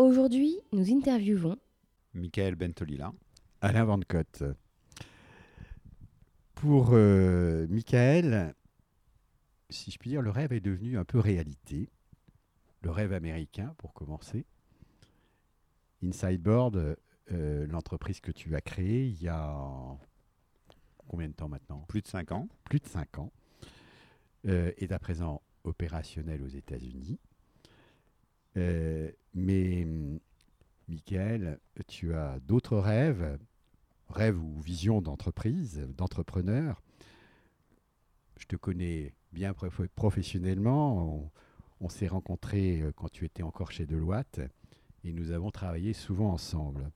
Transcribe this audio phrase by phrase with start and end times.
[0.00, 1.58] Aujourd'hui, nous interviewons
[2.14, 3.12] Michael Bentolila.
[3.60, 4.44] Alain Van Cotte.
[6.54, 8.54] Pour euh, Michael,
[9.68, 11.90] si je puis dire, le rêve est devenu un peu réalité.
[12.80, 14.46] Le rêve américain, pour commencer.
[16.02, 16.96] Insideboard,
[17.30, 19.98] euh, l'entreprise que tu as créée il y a
[21.08, 21.84] combien de temps maintenant?
[21.88, 22.48] Plus de 5 ans.
[22.64, 23.32] Plus de 5 ans.
[24.46, 27.18] Euh, est à présent opérationnel aux États-Unis.
[28.56, 29.86] Euh, mais,
[30.88, 33.38] Michael, tu as d'autres rêves,
[34.08, 36.82] rêves ou visions d'entreprise, d'entrepreneur?
[38.36, 39.54] Je te connais bien
[39.94, 41.30] professionnellement.
[41.80, 44.40] On, s'est rencontrés quand tu étais encore chez Deloitte
[45.04, 46.90] et nous avons travaillé souvent ensemble.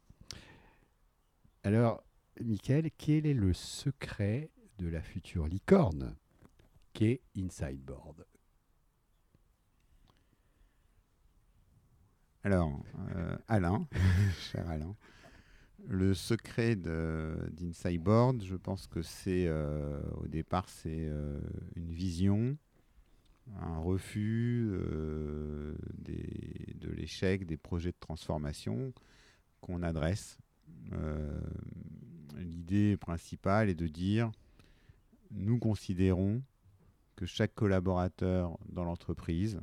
[1.62, 2.04] Alors,
[2.42, 6.16] Michael, quel est le secret de la future licorne?
[6.92, 8.24] Qu'est Insideboard
[12.46, 12.78] Alors,
[13.16, 13.88] euh, Alain,
[14.38, 14.94] cher Alain,
[15.88, 21.40] le secret d'Insideboard, je pense que c'est, euh, au départ, c'est euh,
[21.74, 22.58] une vision,
[23.62, 24.70] un refus
[26.02, 28.92] de l'échec des projets de transformation
[29.62, 30.36] qu'on adresse.
[32.36, 34.30] L'idée principale est de dire,
[35.30, 36.42] nous considérons
[37.16, 39.60] que chaque collaborateur dans l'entreprise,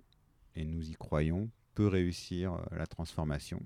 [0.56, 3.62] et nous y croyons, peut réussir euh, la transformation.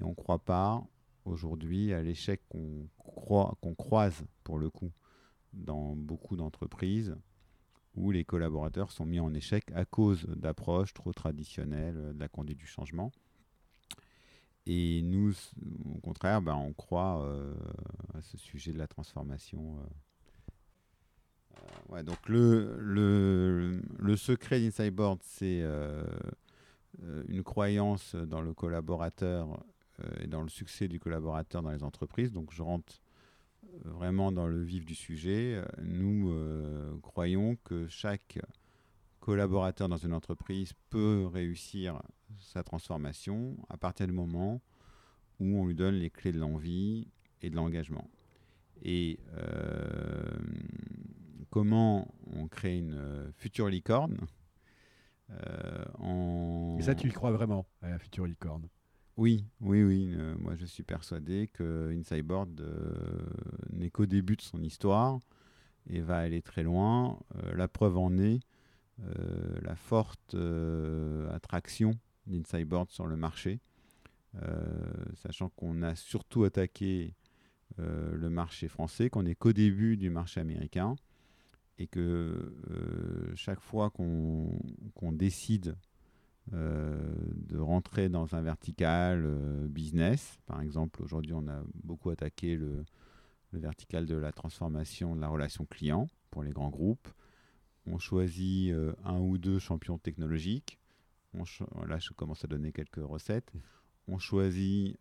[0.00, 0.82] Et on ne croit pas
[1.24, 4.92] aujourd'hui à l'échec qu'on croise pour le coup
[5.52, 7.16] dans beaucoup d'entreprises
[7.94, 12.58] où les collaborateurs sont mis en échec à cause d'approches trop traditionnelles de la conduite
[12.58, 13.12] du changement.
[14.64, 15.34] Et nous,
[15.94, 17.52] au contraire, ben, on croit euh,
[18.14, 19.76] à ce sujet de la transformation.
[19.78, 19.82] Euh.
[21.56, 25.62] Euh, ouais, donc le, le, le secret d'Insideboard, c'est
[27.28, 29.64] une croyance dans le collaborateur
[30.20, 32.32] et dans le succès du collaborateur dans les entreprises.
[32.32, 33.02] Donc je rentre
[33.84, 38.38] vraiment dans le vif du sujet, euh, nous euh, croyons que chaque
[39.20, 42.02] collaborateur dans une entreprise peut réussir
[42.38, 44.60] sa transformation à partir du moment
[45.38, 47.08] où on lui donne les clés de l'envie
[47.40, 48.08] et de l'engagement.
[48.82, 50.30] Et euh,
[51.50, 54.18] comment on crée une future licorne?
[56.78, 58.68] Et ça, tu y crois vraiment, à la future licorne?
[59.16, 60.14] Oui, oui, oui.
[60.16, 62.94] Euh, moi, je suis persuadé que Insideboard euh,
[63.70, 65.18] n'est qu'au début de son histoire
[65.86, 67.18] et va aller très loin.
[67.36, 68.40] Euh, la preuve en est
[69.62, 70.36] la forte
[71.32, 73.58] attraction d'Insideboard sur le marché,
[75.14, 77.16] sachant qu'on a surtout attaqué
[77.78, 80.94] le marché français, qu'on n'est qu'au début du marché américain
[81.78, 82.54] et que
[83.34, 85.76] chaque fois qu'on décide
[86.52, 86.98] euh,
[87.48, 90.38] de rentrer dans un vertical euh, business.
[90.44, 92.84] Par exemple, aujourd'hui, on a beaucoup attaqué le,
[93.52, 97.08] vertical de la transformation de la relation client pour les grands groupes.
[97.86, 100.80] On choisit euh, un ou deux champions technologiques.
[101.86, 103.52] là, je commence à donner quelques recettes.
[104.08, 104.98] On choisit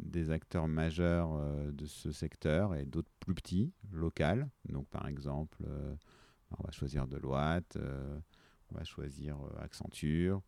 [0.00, 1.38] des acteurs majeurs
[1.72, 4.44] de ce secteur et d'autres plus petits, locaux.
[4.68, 5.58] Donc, par exemple,
[6.58, 7.78] on va choisir Deloitte
[8.72, 10.42] on va choisir euh, Accenture,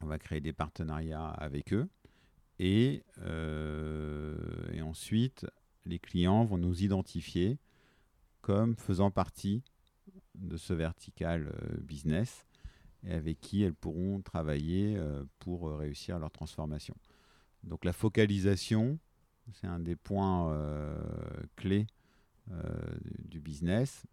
[0.00, 1.88] on va créer des partenariats avec eux.
[2.58, 5.46] Et, euh, ensuite,
[5.84, 7.58] les clients vont nous identifier
[8.40, 9.62] comme faisant partie
[10.34, 12.46] de ce vertical euh, business
[13.06, 14.98] et avec qui elles pourront travailler
[15.38, 16.94] pour réussir leur transformation.
[17.64, 18.98] Donc la focalisation,
[19.52, 20.56] c'est un des points
[21.56, 21.86] clés
[23.24, 24.04] du business.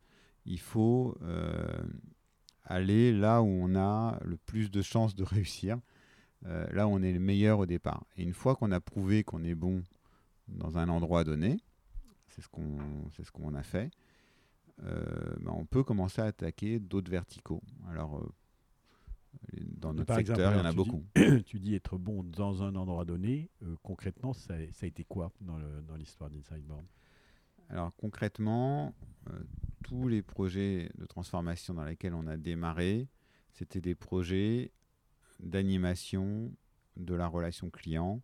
[0.45, 1.15] Il faut
[2.69, 5.79] aller là où on a le plus de chances de réussir.
[6.45, 8.05] euh, là on est le meilleur au départ.
[8.15, 9.83] Et une fois qu'on a prouvé qu'on est bon
[10.47, 11.59] dans un endroit donné,
[12.27, 12.77] c'est ce qu'on
[13.11, 13.91] ce qu'on a fait,
[14.83, 15.03] euh,
[15.41, 17.61] ben, on peut commencer à attaquer d'autres verticaux.
[17.89, 18.31] Alors euh,
[19.77, 21.03] dans notre secteur, exemple, il y en a beaucoup.
[21.15, 23.49] dis- tu dis être bon dans un endroit donné.
[23.63, 26.85] euh, concrètement, ça, ça a été quoi dans l'histoire d'Insideboard
[27.69, 28.93] Alors concrètement,
[29.29, 29.39] euh,
[29.83, 33.07] tous les projets de transformation dans lesquels on a démarré,
[33.51, 34.71] c'était des projets
[35.39, 36.51] d'animation
[36.97, 38.21] de la relation client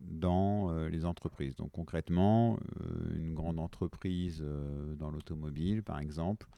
[0.00, 1.56] dans euh, les entreprises.
[1.56, 2.58] Donc concrètement,
[3.14, 4.44] une grande entreprise
[4.96, 6.48] dans l'automobile, par exemple,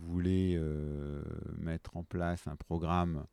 [0.00, 1.22] voulait euh,
[1.58, 3.26] mettre en place un programme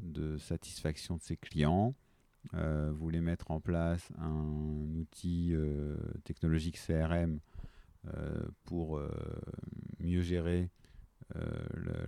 [0.00, 1.94] de satisfaction de ses clients,
[2.54, 7.40] euh, voulait mettre en place un outil euh, technologique CRM
[8.14, 9.00] euh, pour
[9.98, 10.70] mieux gérer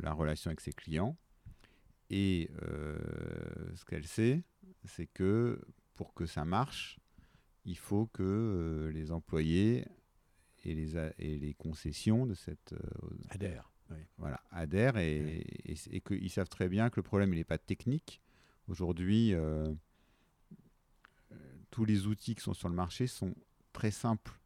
[0.02, 1.16] la relation avec ses clients.
[2.08, 2.50] Et
[3.74, 4.42] ce qu'elle sait,
[4.84, 5.60] c'est que
[5.94, 6.98] pour que ça marche,
[7.66, 9.84] il faut que les employés
[10.64, 13.69] et les, concessions de cette euh, Adhère.
[13.90, 13.96] Oui.
[14.18, 17.58] voilà, adhèrent et, et, et qu'ils savent très bien que le problème il n'est pas
[17.58, 18.20] technique.
[18.68, 19.72] Aujourd'hui, euh,
[21.32, 21.36] euh,
[21.70, 23.34] tous les outils qui sont sur le marché sont
[23.72, 24.38] très simples.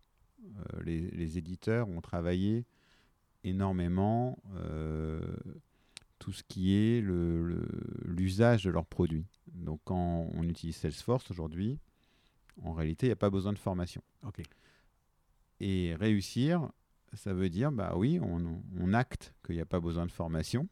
[0.45, 2.65] Euh, les, les éditeurs ont travaillé
[3.45, 5.21] énormément euh,
[6.19, 7.69] tout ce qui est le- le-
[8.05, 9.27] l'usage de leurs produits.
[9.53, 11.79] Donc quand on utilise Salesforce aujourd'hui,
[12.63, 14.03] en réalité, il n'y a pas besoin de formation.
[14.23, 14.41] Ok.
[15.61, 16.71] Et réussir,
[17.15, 20.69] ça veut dire, bah oui, on, acte qu'il n'y a pas besoin de formation.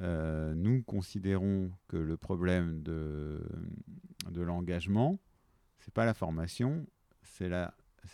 [0.00, 3.40] Euh, nous considérons que le problème de,
[4.30, 5.20] de l'engagement,
[5.78, 6.86] c'est pas la formation,
[7.22, 7.52] c'est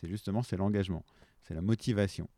[0.02, 1.04] justement l'engagement,
[1.40, 2.28] c'est la motivation.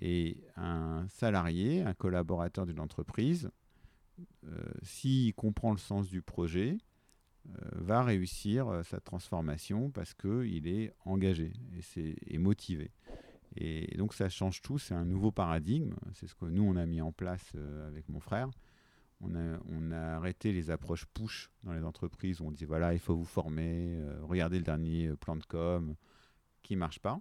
[0.00, 3.50] Et un salarié, un collaborateur d'une entreprise,
[4.44, 6.76] euh, s'il comprend le sens du projet,
[7.48, 11.52] euh, va réussir sa transformation parce qu'il est engagé
[11.96, 12.92] et, et motivé.
[13.56, 16.86] Et donc ça change tout, c'est un nouveau paradigme, c'est ce que nous on a
[16.86, 18.48] mis en place euh, avec mon frère.
[19.20, 22.92] On a, on a arrêté les approches push dans les entreprises où on dit voilà,
[22.92, 25.96] il faut vous former, euh, regardez le dernier euh, plan de com
[26.62, 27.18] qui ne marche pas,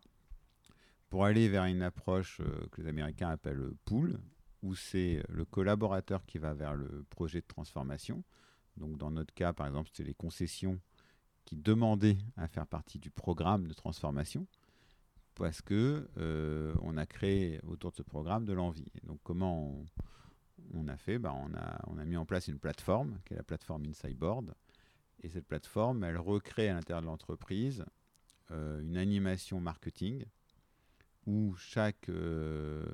[1.10, 2.42] pour aller vers une approche
[2.72, 4.20] que les Américains appellent le pull,
[4.62, 8.24] où c'est le collaborateur qui va vers le projet de transformation.
[8.76, 10.80] Donc dans notre cas, par exemple, c'était les concessions
[11.46, 14.46] qui demandaient à faire partie du programme de transformation
[15.38, 18.92] parce que euh, on a créé autour de ce programme de l'envie.
[19.04, 19.86] Donc comment
[20.74, 21.20] on, a fait?
[21.20, 24.54] Bah, on, a, on a mis en place une plateforme qui est la plateforme Insideboard.
[25.24, 27.86] Et cette plateforme, elle recrée à l'intérieur de l'entreprise
[28.52, 30.26] euh, une animation marketing
[31.26, 32.86] où chaque euh,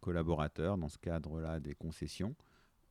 [0.00, 2.34] collaborateur, dans ce cadre-là des concessions,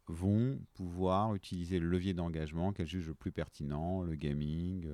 [0.08, 4.88] vont pouvoir utiliser le levier d'engagement qu'elles jugent le plus pertinent, le gaming,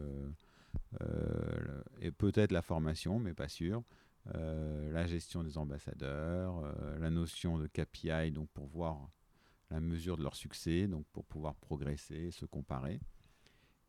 [1.99, 3.83] et peut-être la formation, mais pas sûr,
[4.35, 9.09] euh, la gestion des ambassadeurs, euh, la notion de KPI, donc pour voir
[9.69, 12.99] la mesure de leur succès, donc pour pouvoir progresser, se comparer.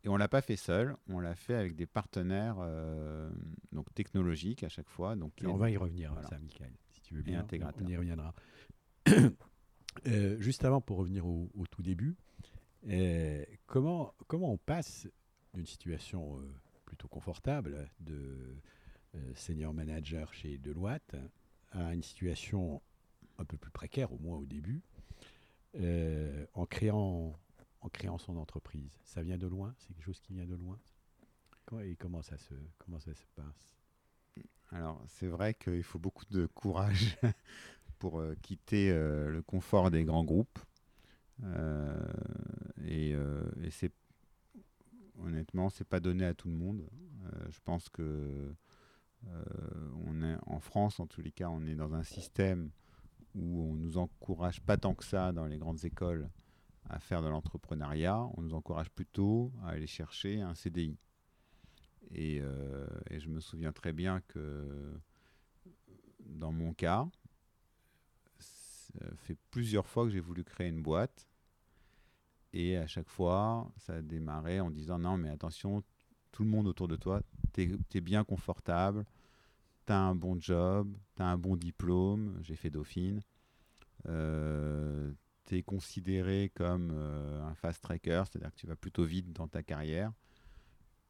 [0.05, 3.31] Et on l'a pas fait seul, on l'a fait avec des partenaires euh,
[3.73, 5.15] donc technologiques à chaque fois.
[5.17, 6.27] Donc Et on va y revenir Voilà.
[6.27, 7.41] à ça, Michael, si tu veux Et bien.
[7.41, 7.83] intégrateur.
[7.85, 8.35] On y reviendra.
[10.07, 12.17] Euh, juste avant, pour revenir au, au tout début,
[12.89, 15.07] euh, comment, comment on passe
[15.53, 16.51] d'une situation euh,
[16.93, 18.55] plutôt confortable de
[19.15, 21.17] euh, senior manager chez Deloitte
[21.71, 22.83] à une situation
[23.39, 24.83] un peu plus précaire, au moins au début,
[25.77, 27.41] euh, en, créant,
[27.81, 28.99] en créant son entreprise.
[29.05, 29.75] Ça vient de loin?
[29.79, 30.79] C'est quelque chose qui vient de loin?
[31.83, 34.45] Et comment ça se, comment ça se passe?
[34.71, 37.17] Alors, c'est vrai qu'il faut beaucoup de courage
[37.99, 40.59] pour euh, quitter le confort des grands groupes.
[42.85, 43.13] Et
[43.63, 43.93] et c'est
[45.23, 46.89] honnêtement, c'est pas donné à tout le monde.
[47.25, 48.55] Euh, je pense que
[49.27, 49.45] euh,
[50.07, 52.71] on est en France, en tous les cas, on est dans un système
[53.35, 56.29] où on nous encourage pas tant que ça dans les grandes écoles
[56.89, 58.29] à faire de l'entrepreneuriat.
[58.37, 60.99] On nous encourage plutôt à aller chercher un CDI.
[62.11, 65.01] Et, euh, et je me souviens très bien que
[66.27, 67.09] dans mon cas,
[68.39, 71.29] ça fait plusieurs fois que j'ai voulu créer une boîte.
[72.53, 75.83] Et à chaque fois, ça a démarré en disant non, mais attention,
[76.33, 79.05] tout le monde autour de toi, tu es, bien confortable,
[79.87, 83.21] tu as un bon job, tu as un bon diplôme, j'ai fait Dauphine,
[84.07, 85.13] euh,
[85.47, 89.49] tu es considéré comme euh, un fast tracker, c'est-à-dire que tu vas plutôt vite dans
[89.49, 90.13] ta carrière.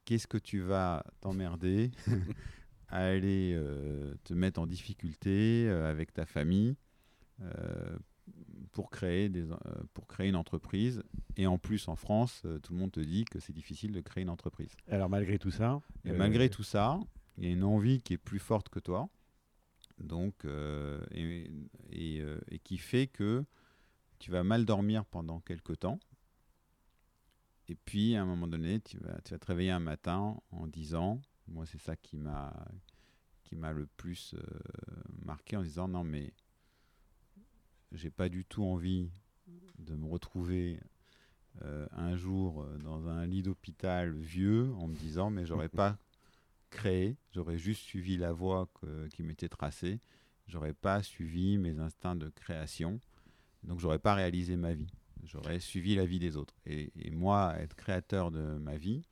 [0.05, 1.91] Qu'est-ce que tu vas t'emmerder
[2.89, 6.77] à aller euh, te mettre en difficulté avec ta famille?
[8.73, 9.45] Pour, créer des,
[9.95, 11.03] pour créer une entreprise.
[11.37, 14.23] Et en plus, en France, tout le monde te dit que c'est difficile de créer
[14.23, 14.73] une entreprise.
[14.89, 16.99] Alors malgré tout ça Et malgré tout ça,
[17.39, 19.09] il y a une envie qui est plus forte que toi.
[19.99, 20.45] Donc,
[21.13, 21.51] et,
[21.91, 23.45] et, qui fait que
[24.19, 25.99] tu vas mal dormir pendant quelques temps.
[27.69, 30.67] Et puis, à un moment donné, tu vas, tu vas te réveiller un matin en
[30.67, 32.53] disant, moi c'est ça qui m'a
[33.43, 34.43] qui m'a le plus euh,
[35.25, 36.33] marqué en disant non mais
[37.95, 39.11] j'ai pas du tout envie
[39.79, 40.81] de me retrouver
[41.63, 45.99] euh, un jour euh, dans un lit d'hôpital vieux en me disant mais j'aurais pas
[46.71, 48.71] créé, j'aurais juste suivi la voie
[49.13, 50.01] qui m'était tracée,
[50.47, 52.99] j'aurais pas suivi mes instincts de création,
[53.63, 54.91] donc j'aurais pas réalisé ma vie,
[55.23, 56.55] j'aurais suivi la vie des autres.
[56.65, 59.03] Et, et, moi, être créateur de ma vie,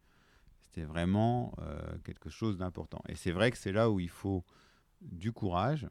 [0.71, 3.03] c'était vraiment euh, quelque chose d'important.
[3.09, 4.45] Et c'est vrai que c'est là où il faut
[5.01, 5.89] du courage.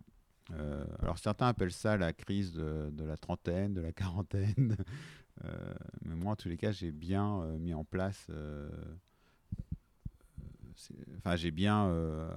[0.51, 4.75] Euh, alors certains appellent ça la crise de, la trentaine, de la quarantaine.
[5.45, 8.27] Euh, mais moi, en tous les cas, j'ai bien mis en place
[11.17, 11.89] enfin j'ai bien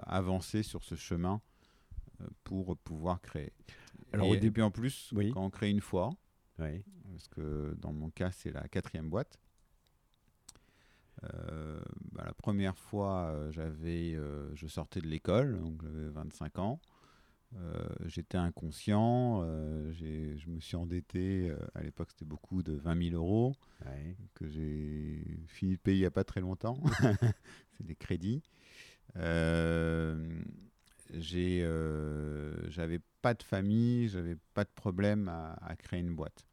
[0.07, 1.41] avancé sur ce chemin
[2.45, 3.53] pour pouvoir créer.
[4.13, 6.11] Alors, et, au début, en plus, quand on crée une fois,
[6.57, 9.37] parce que dans mon cas, c'est la quatrième boîte,
[11.25, 11.81] euh,
[12.13, 16.81] bah, la première fois, euh, j'avais, euh, je sortais de l'école, donc j'avais 25 ans.
[18.07, 19.43] J'étais inconscient,
[19.93, 23.55] je me suis endetté, à l'époque c'était beaucoup de 20 000 euros,
[24.35, 26.81] que j'ai fini de payer il n'y a pas très longtemps,
[27.73, 28.43] c'est des crédits.
[32.69, 36.47] j'avais pas de famille, j'avais pas de problème à, créer une boîte.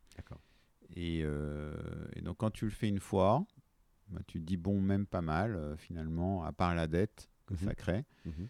[0.95, 3.45] Et, et, donc quand tu le fais une fois,
[4.09, 7.53] bah, tu te dis, bon, même pas mal, euh, finalement, à part la dette que
[7.53, 7.59] mhm.
[7.59, 8.05] ça crée.
[8.25, 8.47] Mhm.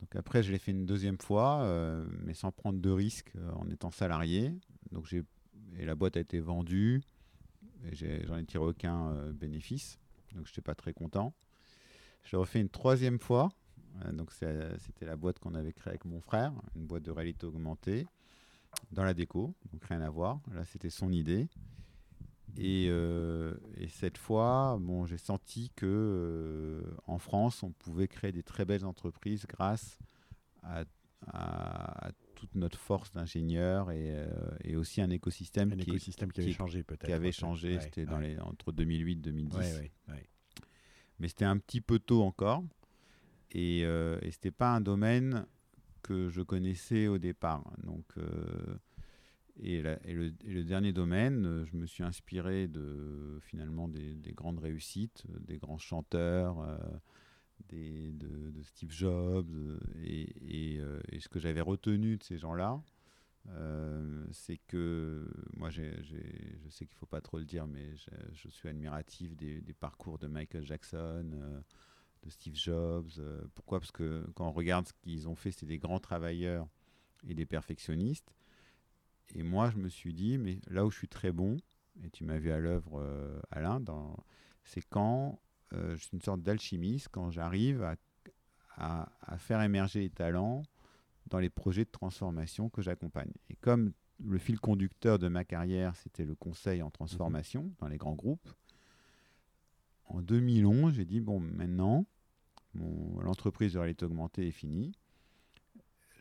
[0.00, 3.50] Donc après, je l'ai fait une deuxième fois, euh, mais sans prendre de risques euh,
[3.52, 4.52] en étant salarié.
[4.92, 5.24] Donc j'ai
[5.76, 7.02] et la boîte a été vendue.
[7.84, 9.98] Et j'en ai, tiré aucun bénéfice.
[10.34, 11.34] Donc je n'étais pas très content.
[12.24, 13.50] Je l'ai refait une troisième fois.
[14.12, 18.06] donc c'était la boîte qu'on avait créée avec mon frère, une boîte de réalité augmentée
[18.90, 19.54] dans la déco.
[19.72, 20.40] Donc rien à voir.
[20.52, 21.48] Là, c'était son idée.
[22.58, 28.42] Euh, et, cette fois, bon, j'ai senti que euh, en France, on pouvait créer des
[28.42, 29.98] très belles entreprises grâce
[30.62, 30.84] à,
[32.34, 37.06] toute notre force d'ingénieurs et, euh, aussi un écosystème, qui, écosystème qui, avait changé peut-être.
[37.06, 39.82] Qui avait changé, c'était dans les entre 2008 et 2010.
[41.20, 42.62] Mais c'était un petit peu tôt encore,
[43.50, 45.46] et, et c'était pas un domaine
[46.02, 47.64] que je connaissais au départ.
[47.82, 48.14] Donc
[49.60, 55.38] et, le, dernier domaine, euh, je me suis inspiré de finalement des, grandes réussites, euh,
[55.40, 56.78] des grands chanteurs, euh,
[57.68, 59.50] des, de, Steve Jobs.
[60.02, 60.80] Et,
[61.18, 62.80] ce que j'avais retenu de ces gens-là,
[64.30, 65.82] c'est que moi, je
[66.70, 67.96] sais qu'il ne faut pas trop le dire, mais
[68.32, 71.24] je, suis admiratif des, parcours de Michael Jackson,
[72.22, 73.10] de Steve Jobs.
[73.54, 73.80] pourquoi?
[73.80, 76.68] Parce que quand on regarde ce qu'ils ont fait, c'est des grands travailleurs
[77.26, 78.32] et des perfectionnistes.
[79.34, 81.58] Et moi, je me suis dit, mais là où je suis très bon,
[82.02, 83.82] et tu m'as vu à l'œuvre, euh, Alain,
[84.64, 85.40] c'est quand
[85.72, 87.96] euh, je suis une sorte d'alchimiste, quand j'arrive à,
[89.38, 90.62] faire émerger les talents
[91.26, 93.32] dans les projets de transformation que j'accompagne.
[93.50, 93.92] Et comme
[94.24, 97.74] le fil conducteur de ma carrière, c'était le conseil en transformation mhm.
[97.80, 98.48] dans les grands groupes,
[100.06, 102.06] en 2011, j'ai dit, bon, maintenant,
[103.20, 104.92] l'entreprise de réalité augmentée est finie.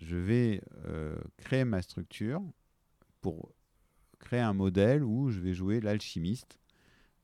[0.02, 2.42] Je vais euh, créer ma structure
[3.28, 3.52] pour
[4.20, 6.62] créer un modèle où je vais jouer l'alchimiste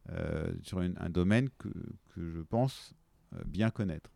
[0.10, 1.70] euh, sur un domaine que,
[2.10, 2.94] que, je pense
[3.34, 4.12] euh, bien connaître.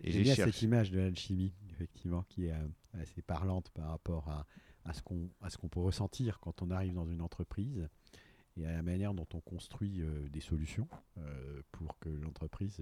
[0.00, 4.28] Et j'ai bien cette image de l'alchimie, effectivement, qui est euh, assez parlante par rapport
[4.28, 4.46] à,
[4.84, 7.88] à ce qu'on peut ressentir quand on arrive dans une entreprise
[8.56, 10.86] et à la manière dont on construit des solutions
[11.72, 12.80] pour que l'entreprise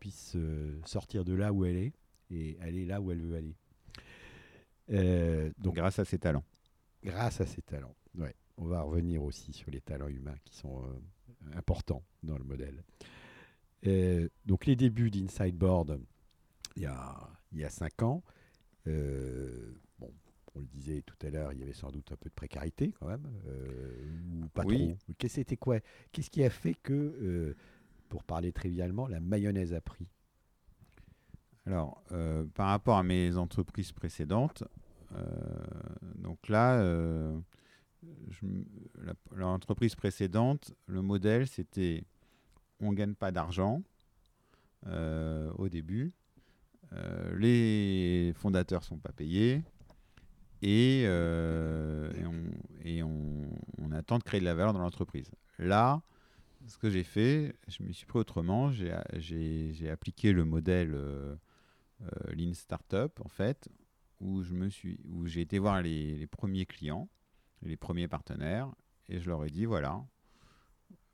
[0.00, 0.36] puisse
[0.84, 1.94] sortir de là où elle est
[2.30, 3.56] et aller là où elle veut aller.
[5.56, 6.44] donc, grâce à ses talents
[7.06, 7.94] grâce à ses talents.
[8.18, 8.34] Ouais.
[8.58, 12.82] On va revenir aussi sur les talents humains qui sont euh, importants dans le modèle.
[13.86, 16.00] Euh, donc les débuts d'Insideboard,
[16.74, 18.22] il y a, il y a cinq ans,
[18.88, 20.12] euh, bon,
[20.54, 22.92] on le disait tout à l'heure, il y avait sans doute un peu de précarité
[22.98, 23.26] quand même,
[24.42, 24.96] ou pas trop.
[25.18, 25.78] Qu'est-ce quoi
[26.10, 27.54] Qu'est-ce qui a fait que,
[28.08, 30.08] pour parler trivialement, la mayonnaise a pris?
[31.66, 32.02] Alors,
[32.54, 34.64] par rapport à mes entreprises précédentes,
[36.16, 37.38] donc là, euh,
[39.34, 42.04] l'entreprise précédente, le modèle, c'était
[42.80, 43.82] on ne gagne pas d'argent
[44.86, 46.12] euh, au début,
[47.38, 49.62] les fondateurs ne sont pas payés,
[50.62, 51.06] et,
[53.02, 55.30] on, attend de créer de la valeur dans l'entreprise.
[55.58, 56.02] Là,
[56.66, 58.72] ce que j'ai fait, je me suis pris autrement.
[58.72, 61.34] J'ai appliqué le modèle euh,
[62.02, 63.68] euh, Lean Startup, en fait,
[64.20, 67.08] où je me suis, où j'ai été voir les, premiers clients,
[67.62, 68.72] les premiers partenaires,
[69.08, 70.04] et je leur ai dit voilà,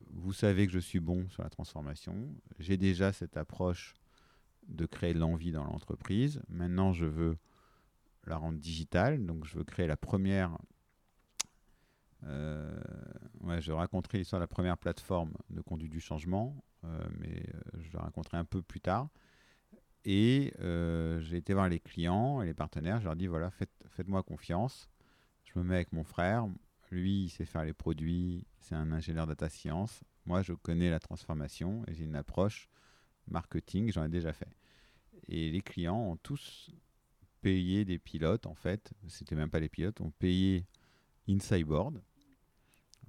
[0.09, 2.35] vous savez que je suis bon sur la transformation.
[2.59, 3.93] J'ai déjà cette approche
[4.67, 6.41] de créer de l'envie dans l'entreprise.
[6.49, 7.37] Maintenant, je veux
[8.25, 9.25] la rendre digitale.
[9.25, 10.57] Donc, je veux créer la première.
[12.23, 12.79] Euh,
[13.41, 17.79] ouais, je raconterai l'histoire de la première plateforme de conduite du changement, euh, mais euh,
[17.81, 19.09] je la raconterai un peu plus tard.
[20.05, 20.53] Et
[21.21, 22.99] j'ai été voir les clients et les partenaires.
[22.99, 24.89] Je leur dis voilà, faites, faites-moi confiance.
[25.43, 26.47] Je me mets avec mon frère.
[26.91, 28.45] Lui, il sait faire les produits.
[28.59, 30.01] C'est un ingénieur data science.
[30.25, 32.69] Moi, je connais la transformation et j'ai une approche
[33.27, 34.49] marketing, j'en ai déjà fait.
[35.27, 36.71] Et les clients ont tous
[37.41, 40.65] payé des pilotes, en fait, c'était même pas les pilotes, ont payé
[41.27, 42.01] InSideBoard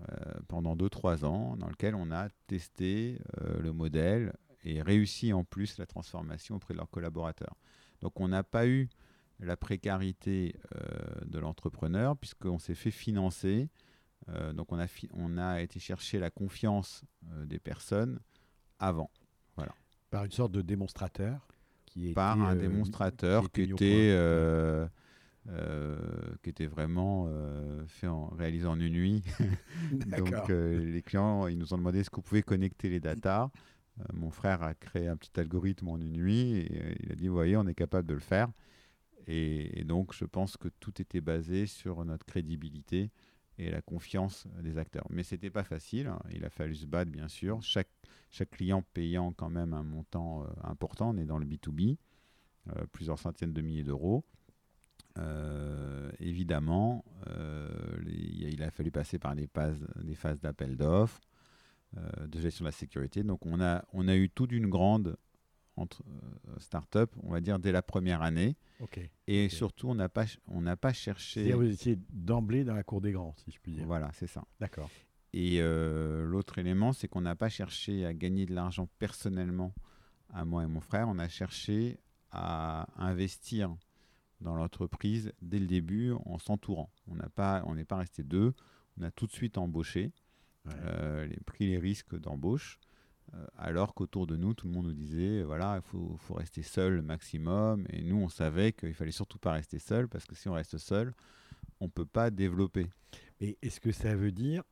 [0.09, 0.15] euh,
[0.49, 4.35] pendant 2-3 ans, dans lequel on a testé euh, le modèle
[4.65, 7.57] et réussi en plus la transformation auprès de leurs collaborateurs.
[8.01, 8.89] Donc on n'a pas eu
[9.41, 13.69] la précarité euh, de l'entrepreneur puisqu'on s'est fait financer.
[14.55, 17.05] donc on a, on a été chercher la confiance
[17.45, 18.21] des personnes
[18.79, 19.11] avant.
[19.57, 19.75] Voilà.
[20.11, 21.47] Par une sorte de démonstrateur
[21.87, 24.87] qui Par un euh, démonstrateur qui, était, euh,
[25.49, 25.97] euh,
[26.43, 27.29] qui était vraiment
[27.87, 29.23] fait en, réalisé en une nuit.
[30.19, 33.51] Donc les clients, ils nous ont demandé est-ce qu'on pouvait connecter les datas.
[34.13, 37.35] Mon frère a créé un petit algorithme en une nuit et il a dit, vous
[37.35, 38.49] voyez, on est capable de le faire.
[39.27, 43.11] Et, donc, je pense que tout était basé sur notre crédibilité
[43.59, 45.07] et la confiance des acteurs.
[45.11, 46.09] Mais ce n'était pas facile.
[46.09, 46.21] Hein.
[46.33, 47.63] Il a fallu se battre, bien sûr.
[47.63, 47.89] Chaque,
[48.51, 51.11] client payant quand même un montant euh, important.
[51.11, 51.97] On est dans le B2B,
[52.69, 54.25] euh, plusieurs centaines de milliers d'euros.
[55.19, 57.05] Euh, évidemment,
[58.07, 61.21] il a fallu passer par phases, des phases d'appel d'offres,
[62.27, 63.23] de gestion de la sécurité.
[63.23, 65.17] Donc on a, on a eu toute une grande
[65.77, 66.05] entre
[66.59, 68.57] start-up, on va dire, dès la première année.
[69.27, 71.41] Et surtout, on n'a pas, on pas cherché.
[71.41, 73.87] C'est-à-dire, vous étiez d'emblée dans la cour des grands, si je puis dire.
[73.87, 74.45] Voilà, c'est ça.
[74.61, 74.91] D'accord.
[75.33, 79.75] Et euh, l'autre élément, c'est qu'on n'a pas cherché à gagner de l'argent personnellement
[80.33, 81.09] à moi et mon frère.
[81.09, 81.99] On a cherché
[82.31, 83.75] à investir
[84.41, 86.93] dans l'entreprise dès le début en s'entourant.
[87.09, 88.55] On n'est pas, on pas resté deux.
[88.97, 90.13] On a tout de suite embauché,
[90.69, 92.79] euh, les, pris les risques d'embauche.
[93.35, 96.63] Euh, alors qu'autour de nous, tout le monde nous disait, voilà, il faut, faut, rester
[96.63, 97.87] seul le maximum.
[97.91, 100.79] Et nous, on savait qu'il fallait surtout pas rester seul, parce que si on reste
[100.79, 101.15] seul,
[101.81, 102.89] on ne peut pas développer.
[103.41, 104.63] Mais est-ce que ça veut dire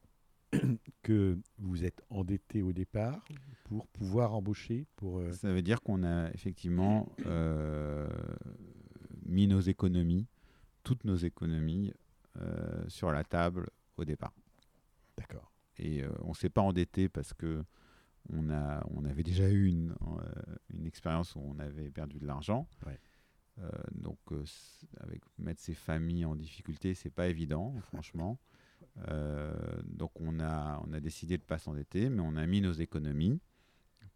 [1.02, 3.24] que vous êtes endetté au départ
[3.64, 8.08] pour pouvoir embaucher pour euh, Ça veut dire qu'on a effectivement euh,
[9.24, 10.26] mis nos économies,
[10.84, 11.92] toutes nos économies,
[12.40, 14.32] euh, sur la table au départ.
[15.16, 15.51] D'accord.
[15.84, 17.64] Et on ne s'est pas endetté parce que
[18.32, 19.94] on, a, on avait déjà eu une,
[20.72, 22.68] une expérience où on avait perdu de l'argent.
[23.92, 24.18] donc,
[25.00, 28.38] avec mettre ses familles en difficulté, c'est pas évident, franchement.
[29.08, 29.52] Euh,
[29.84, 32.72] donc on a, on a décidé de ne pas s'endetter, mais on a mis nos
[32.72, 33.40] économies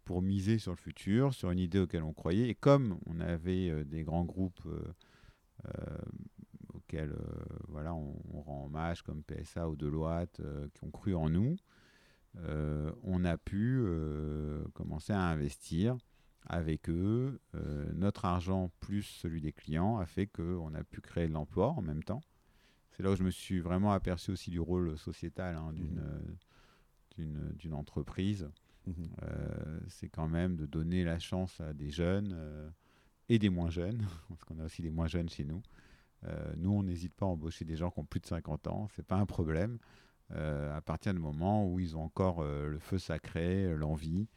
[0.05, 2.47] pour miser sur le futur, sur une idée auquel on croyait.
[2.47, 5.97] Et comme on avait euh, des grands groupes euh,
[6.87, 7.15] auxquels
[7.67, 10.41] voilà, on, rend hommage, comme PSA ou Deloitte,
[10.73, 11.57] qui ont cru en nous,
[13.03, 13.83] on a pu
[14.73, 15.97] commencer à investir
[16.45, 17.39] avec eux.
[17.93, 21.81] notre argent plus celui des clients a fait qu'on a pu créer de l'emploi en
[21.81, 22.21] même temps
[22.97, 25.71] c'est là où je me suis vraiment aperçu aussi du rôle sociétal hein,
[27.15, 27.73] d'une mmh.
[27.73, 28.49] entreprise.
[28.87, 28.91] Mmh.
[29.21, 32.67] Euh, c'est quand même de donner la chance à des jeunes euh,
[33.29, 35.61] et des moins jeunes, parce qu'on a aussi des moins jeunes chez nous.
[36.25, 38.87] Euh, nous, on n'hésite pas à embaucher des gens qui ont plus de 50 ans,
[38.95, 39.79] c'est pas un problème.
[40.31, 44.27] à partir du moment où ils ont encore le feu sacré, l'envie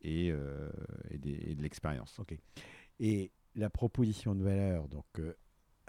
[0.00, 2.18] et, et, de l'expérience.
[2.18, 2.36] Ok.
[2.98, 5.06] Et la proposition de valeur, donc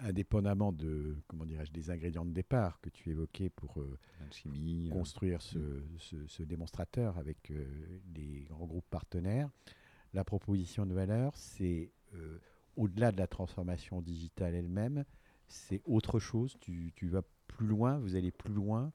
[0.02, 3.98] indépendamment de comment dirais-je des ingrédients de départ que tu évoquais pour euh,
[4.46, 4.88] euh.
[4.90, 7.66] construire ce, ce, démonstrateur avec euh,
[8.14, 9.48] les grands groupes partenaires,
[10.12, 11.92] la proposition de valeur, c'est
[12.76, 15.04] au-delà de la transformation digitale elle-même,
[15.50, 16.56] c'est autre chose.
[16.60, 18.92] Tu, tu, vas plus loin, vous allez plus loin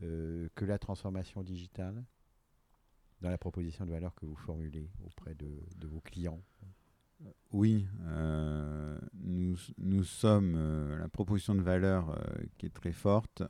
[0.00, 2.02] que la transformation digitale
[3.22, 6.42] dans la proposition de valeur que vous formulez auprès de, vos clients.
[7.52, 12.16] Oui, euh, nous, sommes, euh, la proposition de valeur euh,
[12.58, 13.44] qui est très forte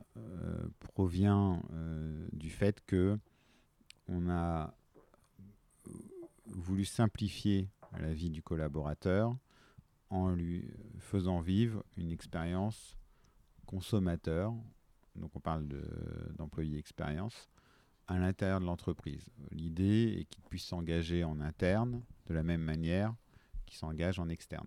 [0.80, 1.62] provient
[2.32, 3.18] du fait que
[4.08, 4.74] on a
[6.46, 9.34] voulu simplifier la vie du collaborateur
[10.12, 10.64] en lui
[10.98, 12.96] faisant vivre une expérience
[13.66, 14.54] consommateur
[15.16, 15.66] donc on parle
[16.36, 17.48] d'employés expérience,
[18.08, 19.24] à l'intérieur de l'entreprise.
[19.50, 23.14] L'idée est qu'ils puissent s'engager en interne de la même manière
[23.66, 24.66] qu'ils s'engagent en externe.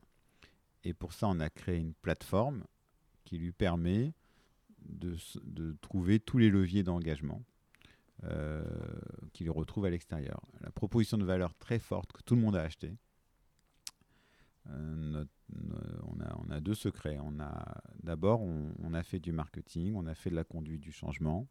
[0.83, 2.63] Et pour ça, on a créé une plateforme
[3.23, 4.13] qui lui permet
[4.87, 7.43] de, trouver tous les leviers d'engagement
[8.23, 8.63] euh,
[9.33, 10.41] qu'il retrouve à l'extérieur.
[10.61, 12.95] La proposition de valeur très forte que tout le monde a acheté.
[14.67, 17.17] Euh, on, a, on, a, deux secrets.
[17.21, 20.91] On a d'abord, on, a fait du marketing, on a fait de la conduite du
[20.91, 21.47] changement,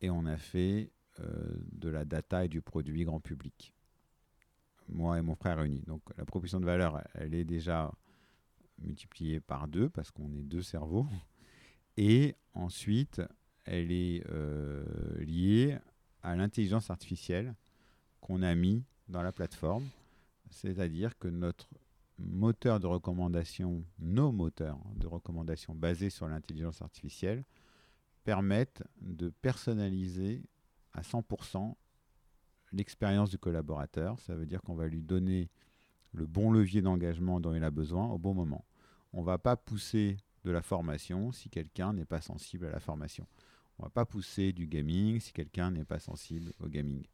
[0.00, 3.72] et on a fait euh, de la data et du produit grand public.
[4.88, 5.82] Moi et mon frère réunis.
[5.86, 7.92] Donc la proposition de valeur, elle est déjà
[8.78, 11.06] multipliée par deux parce qu'on est deux cerveaux.
[12.00, 13.20] Et ensuite,
[13.64, 14.84] elle est euh,
[15.18, 15.76] liée
[16.22, 17.56] à l'intelligence artificielle
[18.20, 19.84] qu'on a mis dans la plateforme.
[20.50, 21.68] C'est-à-dire que notre
[22.18, 27.44] moteur de recommandation, nos moteurs de recommandation basés sur l'intelligence artificielle,
[28.24, 30.42] permettent de personnaliser
[30.92, 31.74] à 100%
[32.72, 34.18] l'expérience du collaborateur.
[34.20, 35.48] Ça veut dire qu'on va lui donner
[36.12, 38.64] le bon levier d'engagement dont il a besoin au bon moment.
[39.12, 42.80] On ne va pas pousser de la formation si quelqu'un n'est pas sensible à la
[42.80, 43.26] formation.
[43.78, 47.04] On ne va pas pousser du gaming si quelqu'un n'est pas sensible au gaming.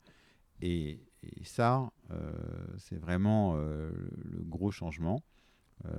[1.43, 2.33] Ça, euh,
[2.79, 3.91] c'est vraiment euh,
[4.25, 5.23] le gros changement.
[5.87, 5.91] Euh,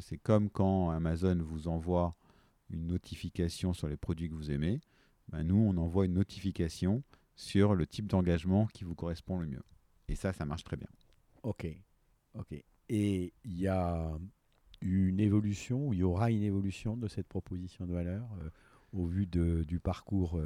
[0.00, 2.14] c'est comme quand Amazon vous envoie
[2.70, 4.80] une notification sur les produits que vous aimez,
[5.28, 7.02] ben nous, on envoie une notification
[7.36, 9.62] sur le type d'engagement qui vous correspond le mieux.
[10.08, 10.88] Et ça, ça marche très bien.
[12.34, 12.52] Ok.
[12.88, 14.10] Et il y a
[14.80, 18.28] une évolution, il y aura une évolution de cette proposition de valeur
[18.92, 20.38] au vu de, du parcours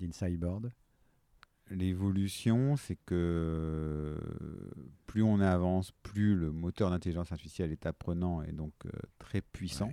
[0.00, 0.70] d'Insideboard
[1.70, 4.18] L'évolution, c'est que
[5.06, 9.92] plus on avance, plus le moteur d'intelligence artificielle est apprenant et donc euh, très puissant.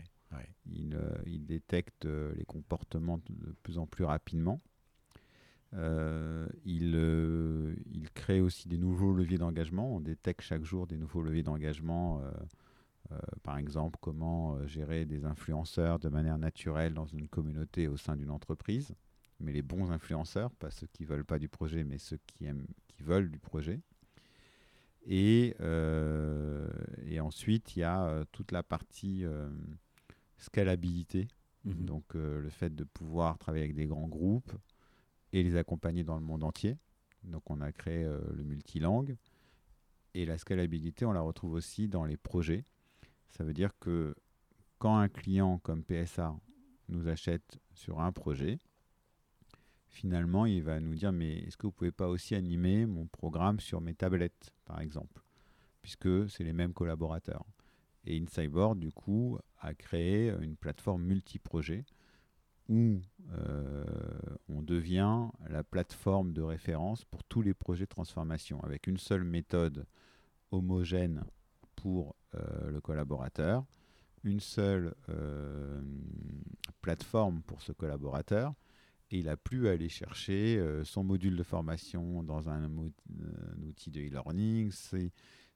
[0.93, 4.61] Euh, il, détecte euh, les comportements de plus en plus rapidement.
[5.73, 6.95] Euh, il,
[7.93, 9.95] il, crée aussi des nouveaux leviers d'engagement.
[9.95, 12.21] On détecte chaque jour des nouveaux leviers d'engagement.
[13.43, 18.31] par exemple, comment gérer des influenceurs de manière naturelle dans une communauté au sein d'une
[18.31, 18.95] entreprise.
[19.41, 22.67] Mais les bons influenceurs, pas ceux qui veulent pas du projet, mais ceux qui, aiment,
[22.87, 23.81] qui veulent du projet.
[25.05, 25.55] Et,
[27.07, 29.25] et ensuite, il y a toute la partie
[30.41, 31.27] scalabilité.
[31.63, 31.85] Mhm.
[31.85, 34.51] Donc euh, le fait de pouvoir travailler avec des grands groupes
[35.31, 36.77] et les accompagner dans le monde entier.
[37.23, 39.15] Donc on a créé euh, le multilangue.
[40.13, 42.65] Et la scalabilité, on la retrouve aussi dans les projets.
[43.29, 44.13] Ça veut dire que
[44.77, 46.35] quand un client comme PSA
[46.89, 48.59] nous achète sur un projet,
[49.91, 53.59] finalement, il va nous dire, mais est-ce que vous pouvez pas aussi animer mon programme
[53.59, 55.21] sur mes tablettes, par exemple,
[55.81, 57.45] puisque c'est les mêmes collaborateurs.
[58.05, 61.85] Et InSideBoard, du coup, a créé une plateforme multi-projet
[62.67, 63.01] où
[63.33, 63.83] euh,
[64.47, 69.25] on devient la plateforme de référence pour tous les projets de transformation, avec une seule
[69.25, 69.85] méthode
[70.51, 71.23] homogène
[71.75, 73.65] pour euh, le collaborateur,
[74.23, 75.81] une seule euh,
[76.81, 78.53] plateforme pour ce collaborateur,
[79.11, 83.91] et il a plus à aller chercher son module de formation dans un, un outil
[83.91, 84.71] de e-learning,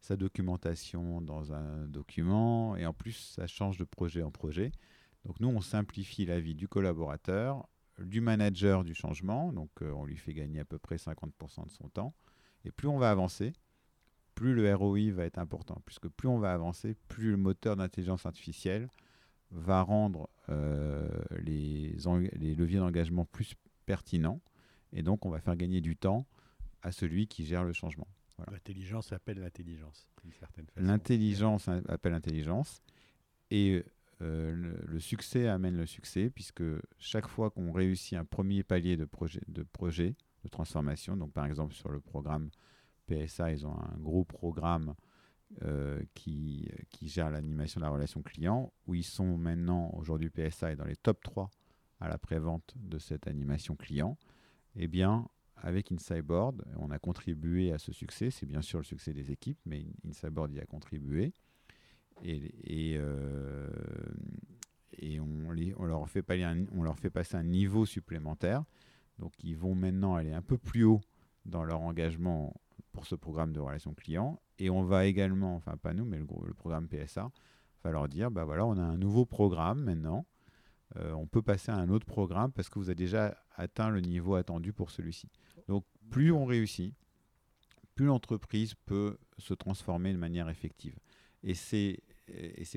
[0.01, 4.71] sa documentation dans un document, et en plus, ça change de projet en projet.
[5.25, 7.67] Donc nous, on simplifie la vie du collaborateur,
[7.99, 11.71] du manager du changement, donc euh, on lui fait gagner à peu près 50% de
[11.71, 12.13] son temps.
[12.63, 13.53] Et plus on va avancer,
[14.35, 18.25] plus le ROI va être important, puisque plus on va avancer, plus le moteur d'intelligence
[18.25, 18.87] artificielle
[19.55, 21.07] va rendre euh,
[21.39, 21.95] les,
[22.33, 24.41] les leviers d'engagement plus pertinents,
[24.93, 26.25] et donc on va faire gagner du temps
[26.81, 28.07] à celui qui gère le changement.
[28.51, 30.07] L'intelligence appelle l'intelligence,
[30.75, 32.81] L'intelligence appelle l'intelligence.
[33.49, 33.83] Et
[34.21, 36.63] euh, le, succès amène le succès, puisque
[36.97, 41.45] chaque fois qu'on réussit un premier palier de projet, de projet de transformation, donc par
[41.45, 42.49] exemple sur le programme
[43.07, 44.95] PSA, ils ont un gros programme
[45.61, 50.71] euh, qui, qui gère l'animation de la relation client, où ils sont maintenant, aujourd'hui PSA
[50.71, 51.49] est dans les top 3
[51.99, 54.17] à la prévente de cette animation client,
[54.75, 55.27] eh bien,
[55.57, 58.29] avec InSideboard, on a contribué à ce succès.
[58.29, 61.33] C'est bien sûr le succès des équipes, mais InSideboard y a contribué.
[62.23, 63.69] Et, et, euh,
[65.19, 66.23] on, leur fait
[66.71, 68.63] on leur fait passer un niveau supplémentaire.
[69.19, 71.01] Donc ils vont maintenant aller un peu plus haut
[71.45, 72.53] dans leur engagement
[72.95, 74.41] pour ce programme de relations clients.
[74.57, 77.29] Et on va également, enfin pas nous, mais le, le programme PSA,
[77.83, 80.25] va leur dire, bah voilà, on a un nouveau programme maintenant.
[80.97, 84.01] Euh, on peut passer à un autre programme parce que vous avez déjà atteint le
[84.01, 85.29] niveau attendu pour celui-ci.
[85.67, 86.93] Donc plus on réussit,
[87.95, 90.97] plus l'entreprise peut se transformer de manière effective.
[91.43, 92.01] Et ces,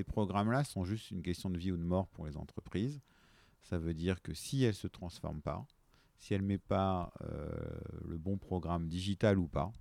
[0.07, 3.01] programmes-là sont juste une question de vie ou de mort pour les entreprises.
[3.63, 5.67] Ça veut dire que si elle ne se transforme pas,
[6.19, 7.49] si elle ne met pas euh,
[8.07, 9.73] le bon programme digital ou pas,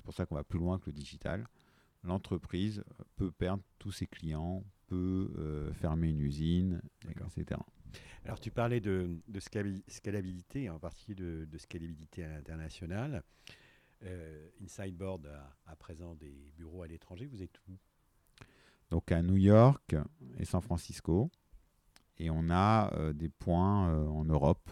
[0.00, 1.46] c'est pour ça qu'on va plus loin que le digital,
[2.04, 2.82] l'entreprise
[3.16, 7.60] peut perdre tous ses clients, peut euh, fermer une usine, etc.
[8.24, 9.20] Alors tu parlais de,
[9.88, 13.22] scalabilité, en particulier de, de scalabilité à l'international.
[14.04, 17.26] Euh, Insideboard a à présent des bureaux à l'étranger.
[17.26, 17.72] Vous êtes où?
[18.88, 19.94] Donc à New York
[20.38, 21.30] et San Francisco.
[22.16, 24.70] Et on a euh, des points en Europe,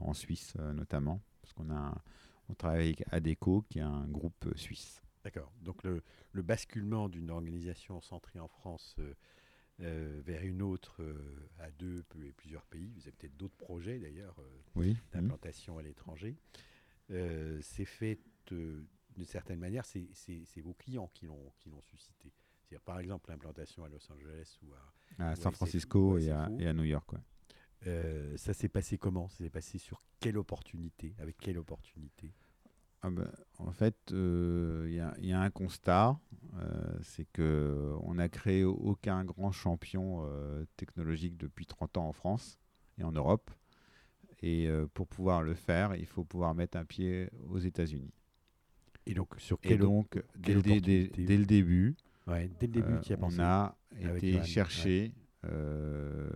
[0.00, 2.00] en Suisse notamment, parce qu'on a,
[2.48, 5.02] on travaille avec ADECO, qui est un groupe suisse.
[5.24, 5.52] D'accord.
[5.62, 8.96] Donc le, le basculement d'une organisation centrée en France
[9.78, 11.02] vers une autre
[11.60, 14.36] à deux et plusieurs pays, vous avez peut-être d'autres projets d'ailleurs
[14.74, 14.96] oui.
[15.12, 16.36] d'implantation à l'étranger,
[17.08, 18.86] c'est fait d'une
[19.24, 22.32] certaine manière, c'est vos clients qui l'ont suscité.
[22.84, 27.10] Par exemple l'implantation à Los Angeles ou à à San Francisco et, à, New York.
[27.86, 29.28] Euh, ça s'est passé comment?
[29.28, 31.14] Ça s'est passé sur quelle opportunité?
[31.18, 32.32] Avec quelle opportunité?
[33.02, 36.18] Ah ben, En fait, il euh, y, a un constat,
[36.58, 40.28] euh, c'est qu'on n'a créé aucun grand champion
[40.76, 42.58] technologique depuis 30 ans en France
[42.98, 43.50] et en Europe.
[44.42, 48.12] Et pour pouvoir le faire, il faut pouvoir mettre un pied aux États-Unis.
[49.06, 51.96] Et donc, sur quelle, et donc dès, le début, dès le début
[53.20, 53.76] on a
[54.16, 55.12] été chercher
[55.46, 56.28] euh,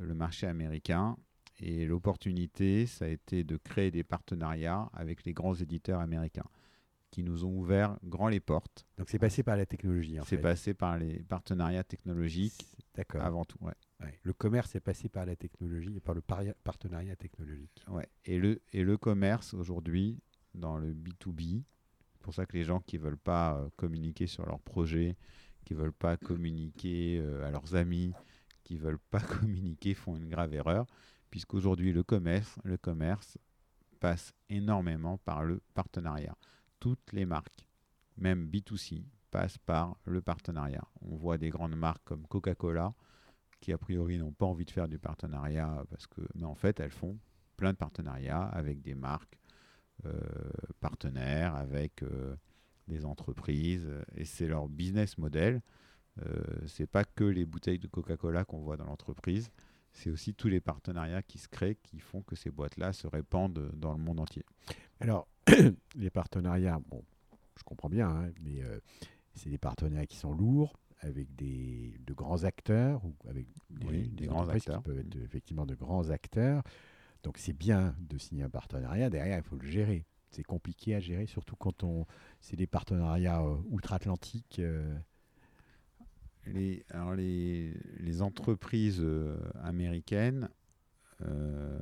[0.00, 1.16] le marché américain.
[1.60, 6.46] Et l'opportunité, ça a été de créer des partenariats avec les grands éditeurs américains
[7.10, 8.86] qui nous ont ouvert grand les portes.
[8.96, 10.18] Donc c'est passé par la technologie.
[10.26, 12.66] C'est passé par les partenariats technologiques
[13.14, 13.58] avant tout.
[13.60, 13.74] Ouais.
[14.22, 17.82] Le commerce est passé par la technologie et par le partenariat technologique.
[17.88, 18.06] Ouais.
[18.24, 20.22] Et, le, et le commerce aujourd'hui,
[20.54, 21.62] dans le B2B,
[22.12, 25.16] c'est pour ça que les gens qui ne veulent pas euh, communiquer sur leurs projets,
[25.64, 28.12] qui veulent pas communiquer euh, à leurs amis,
[28.78, 30.86] veulent pas communiquer font une grave erreur,
[31.30, 33.38] puisqu'aujourd'hui le commerce, le commerce
[33.98, 36.36] passe énormément par le partenariat.
[36.78, 37.66] Toutes les marques,
[38.16, 40.84] même B2C, passent par le partenariat.
[41.02, 42.94] On voit des grandes marques comme Coca-Cola
[43.60, 46.80] qui a priori n'ont pas envie de faire du partenariat parce que, mais en fait
[46.80, 47.18] elles font
[47.56, 49.38] plein de partenariats avec des marques
[50.06, 50.18] euh,
[50.80, 52.34] partenaires, avec euh,
[52.88, 55.60] des entreprises, et c'est leur business model.
[56.18, 59.50] Euh, c'est pas que les bouteilles de Coca-Cola qu'on voit dans l'entreprise,
[59.92, 63.70] c'est aussi tous les partenariats qui se créent qui font que ces boîtes-là se répandent
[63.74, 64.44] dans le monde entier.
[65.00, 65.26] Alors,
[65.96, 67.02] les partenariats, bon,
[67.56, 68.78] je comprends bien, hein, mais euh,
[69.34, 74.48] c'est des partenariats qui sont lourds, avec des, de grands acteurs, ou avec des, grands
[74.48, 74.82] acteurs.
[74.82, 76.62] qui peuvent être effectivement de grands acteurs.
[77.22, 81.00] Donc c'est bien de signer un partenariat, derrière il faut le gérer c'est compliqué à
[81.00, 82.06] gérer, surtout quand on
[82.40, 84.58] c'est des partenariats euh, outre-Atlantique.
[84.60, 84.96] Euh.
[86.46, 87.14] Les, alors
[88.22, 90.48] entreprises euh, américaines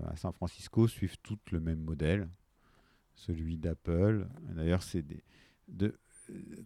[0.04, 2.28] à San Francisco suivent toutes le même modèle,
[3.14, 4.26] celui d'Apple.
[4.50, 5.04] D'ailleurs, c'est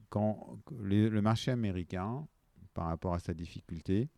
[0.08, 2.26] quand le marché américain,
[2.72, 4.08] par rapport à sa difficulté,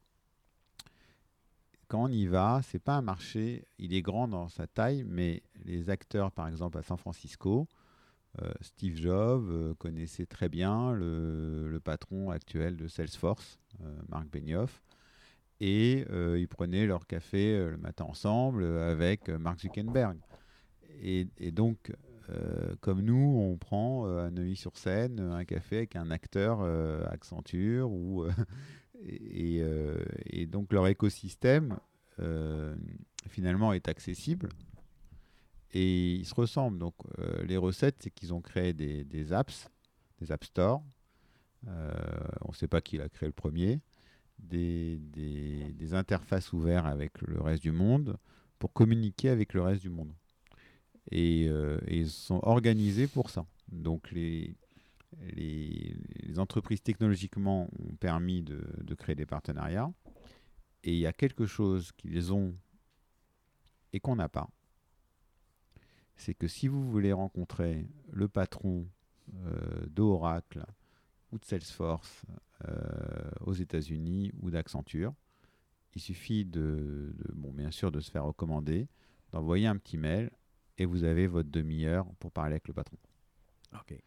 [1.89, 5.43] quand on y va, c'est pas un marché, il est grand dans sa taille, mais
[5.65, 7.69] les acteurs, par exemple à San Francisco,
[8.43, 13.64] euh, Steve Jobs euh, connaissait très bien le, patron actuel de Salesforce, euh,
[14.09, 14.83] Marc Benioff,
[15.61, 16.05] et
[16.37, 20.19] ils prenaient leur café le matin ensemble avec Mark Zuckerberg.
[21.03, 21.93] Et, donc,
[22.81, 26.63] comme nous, on prend à Neuilly-sur-Seine un café avec un acteur
[27.11, 28.27] Accenture ou
[29.05, 31.79] euh, et, donc leur écosystème
[32.21, 32.75] euh,
[33.29, 34.49] finalement est accessible
[35.73, 36.79] et ils se ressemblent.
[36.79, 39.69] Donc euh, les recettes, c'est qu'ils ont créé des, apps,
[40.21, 40.83] des App Store.
[41.67, 43.81] On ne sait pas qui l'a créé le premier.
[44.39, 45.01] Des,
[45.93, 48.17] interfaces ouvertes avec le reste du monde
[48.59, 50.13] pour communiquer avec le reste du monde.
[51.11, 53.47] Et, et ils sont organisés pour ça.
[53.71, 54.57] Donc les,
[55.21, 59.93] les, entreprises technologiquement ont permis de, créer des partenariats.
[60.83, 62.55] Et il y a quelque chose qu'ils ont
[63.93, 64.49] et qu'on n'a pas.
[66.17, 68.87] C'est que si vous voulez rencontrer le patron
[69.47, 70.65] euh, d'Oracle
[71.35, 72.25] ou de Salesforce
[72.67, 75.13] euh, aux États-Unis ou d'Accenture,
[75.95, 78.89] il suffit de, bon, bien sûr, de se faire recommander,
[79.33, 80.31] d'envoyer un petit mail
[80.79, 82.97] et vous avez votre demi-heure pour parler avec le patron.
[83.75, 84.01] Ok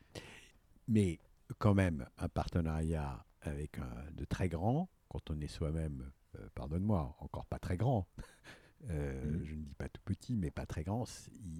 [0.87, 1.19] mais
[1.57, 7.15] quand même un partenariat avec un, de très grand, quand on est soi-même, euh, pardonne-moi,
[7.19, 8.07] encore pas très grand,
[8.89, 9.43] euh, mm.
[9.45, 11.05] je ne dis pas tout petit, mais pas très grand,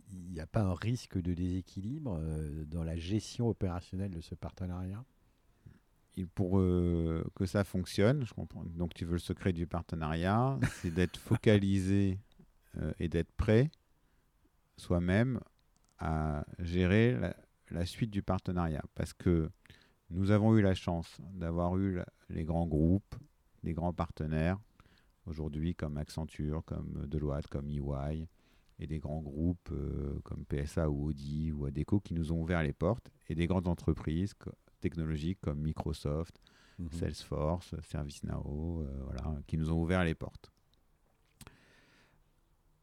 [0.10, 4.36] il n'y a pas un risque de déséquilibre euh, dans la gestion opérationnelle de ce
[4.36, 5.04] partenariat?
[6.26, 8.64] Pour que ça fonctionne, je comprends.
[8.66, 12.20] Donc tu veux le secret du partenariat, c'est d'être focalisé
[12.78, 13.70] euh, et d'être prêt
[14.78, 15.40] soi-même
[16.00, 17.36] à gérer la,
[17.72, 18.84] la suite du partenariat.
[18.96, 19.50] Parce que
[20.10, 23.16] nous avons eu la chance d'avoir eu la- les grands groupes,
[23.64, 24.58] les grands partenaires,
[25.26, 28.28] aujourd'hui comme Accenture, comme Deloitte, comme EY,
[28.80, 32.62] et des grands groupes euh, comme PSA ou Audi ou Adecco qui nous ont ouvert
[32.62, 34.34] les portes, et des grandes entreprises
[34.80, 36.40] technologiques comme Microsoft,
[36.80, 36.92] Mhm.
[36.92, 40.52] Salesforce, ServiceNow, euh, voilà, qui nous ont ouvert les portes.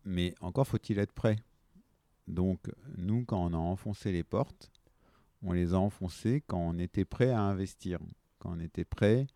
[0.04, 1.37] Mais encore faut-il être prêt.
[2.26, 4.70] Donc, nous, quand on a enfoncé les portes,
[5.42, 7.98] on les a enfoncées quand on était prêt à investir,
[8.38, 9.26] quand on était prêt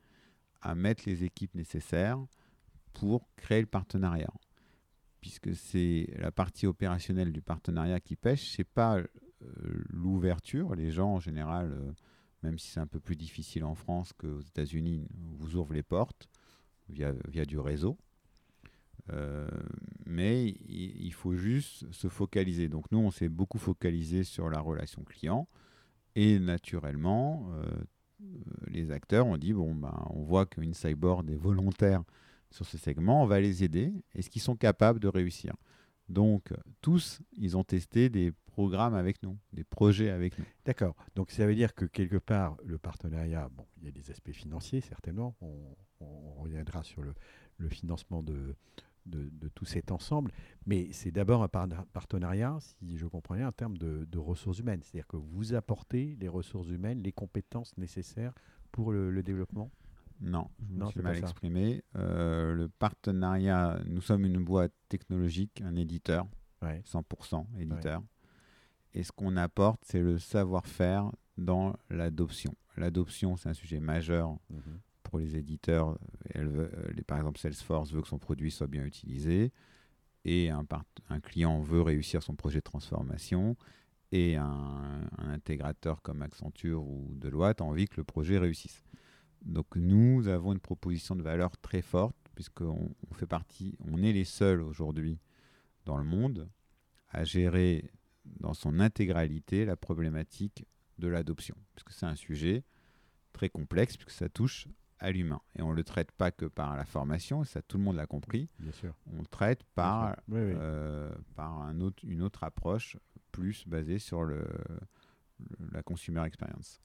[0.60, 2.18] à mettre les équipes nécessaires
[2.94, 4.32] pour créer le partenariat.
[5.20, 9.06] Puisque c'est la partie opérationnelle du partenariat qui pêche, c'est pas euh,
[9.90, 10.74] l'ouverture.
[10.74, 11.92] Les gens, en général, euh,
[12.42, 15.06] même si c'est un peu plus difficile en France qu'aux États-Unis,
[15.38, 16.28] vous ouvrent les portes
[16.88, 17.96] via, via du réseau.
[19.10, 19.48] Euh,
[20.04, 22.68] mais il, faut juste se focaliser.
[22.68, 25.48] Donc nous, on s'est beaucoup focalisé sur la relation client.
[26.14, 27.64] Et naturellement, euh,
[28.66, 32.02] les acteurs ont dit, bon, ben, on voit qu'une cyborg est volontaire
[32.50, 33.92] sur ce segment, on va les aider.
[34.14, 35.54] Est-ce qu'ils sont capables de réussir?
[36.08, 40.44] Donc, tous, ils ont testé des programmes avec nous, des projets avec nous.
[40.64, 40.94] D'accord.
[41.14, 44.32] Donc ça veut dire que quelque part, le partenariat, bon, il y a des aspects
[44.32, 45.36] financiers certainement.
[45.40, 47.14] On, on reviendra sur le,
[47.58, 48.56] le financement de,
[49.06, 50.32] de, de tout cet ensemble.
[50.66, 54.58] Mais c'est d'abord un par- partenariat, si je comprends bien, en termes de, de ressources
[54.58, 54.80] humaines.
[54.82, 58.32] C'est-à-dire que vous apportez les ressources humaines, les compétences nécessaires
[58.72, 59.70] pour le, le développement?
[60.20, 61.84] Non, je me Non, suis mal exprimé.
[61.94, 66.26] Euh, le partenariat, nous sommes une boîte technologique, un éditeur,
[66.60, 66.82] Ouais.
[66.84, 68.02] 100% éditeur.
[68.94, 72.54] Et ce qu'on apporte, c'est le savoir-faire dans l'adoption.
[72.76, 74.80] L'adoption, c'est un sujet majeur Mhm.
[75.02, 75.98] pour les éditeurs.
[76.34, 79.52] Elle veut- euh, les- par exemple, Salesforce veut que son produit soit bien utilisé.
[80.24, 83.56] Et un, part- un client veut réussir son projet de transformation.
[84.10, 88.82] Et un, un intégrateur comme Accenture ou Deloitte a envie que le projet réussisse.
[89.42, 94.12] Donc nous avons une proposition de valeur très forte, puisqu'on on fait partie, on est
[94.12, 95.18] les seuls aujourd'hui
[95.84, 96.48] dans le monde
[97.10, 97.90] à gérer
[98.40, 100.64] dans son intégralité la problématique
[100.98, 101.54] de l'adoption.
[101.74, 102.64] Puisque c'est un sujet
[103.32, 104.68] très complexe, puisque ça touche
[105.00, 105.40] à l'humain.
[105.56, 107.96] Et on ne le traite pas que par la formation, et ça tout le monde
[107.96, 108.94] l'a compris, Bien sûr.
[109.12, 110.52] on le traite par, Oui, oui.
[110.56, 112.96] euh, par un autre, une autre approche
[113.30, 114.38] plus basée sur le,
[115.38, 116.80] le- la consumer experience.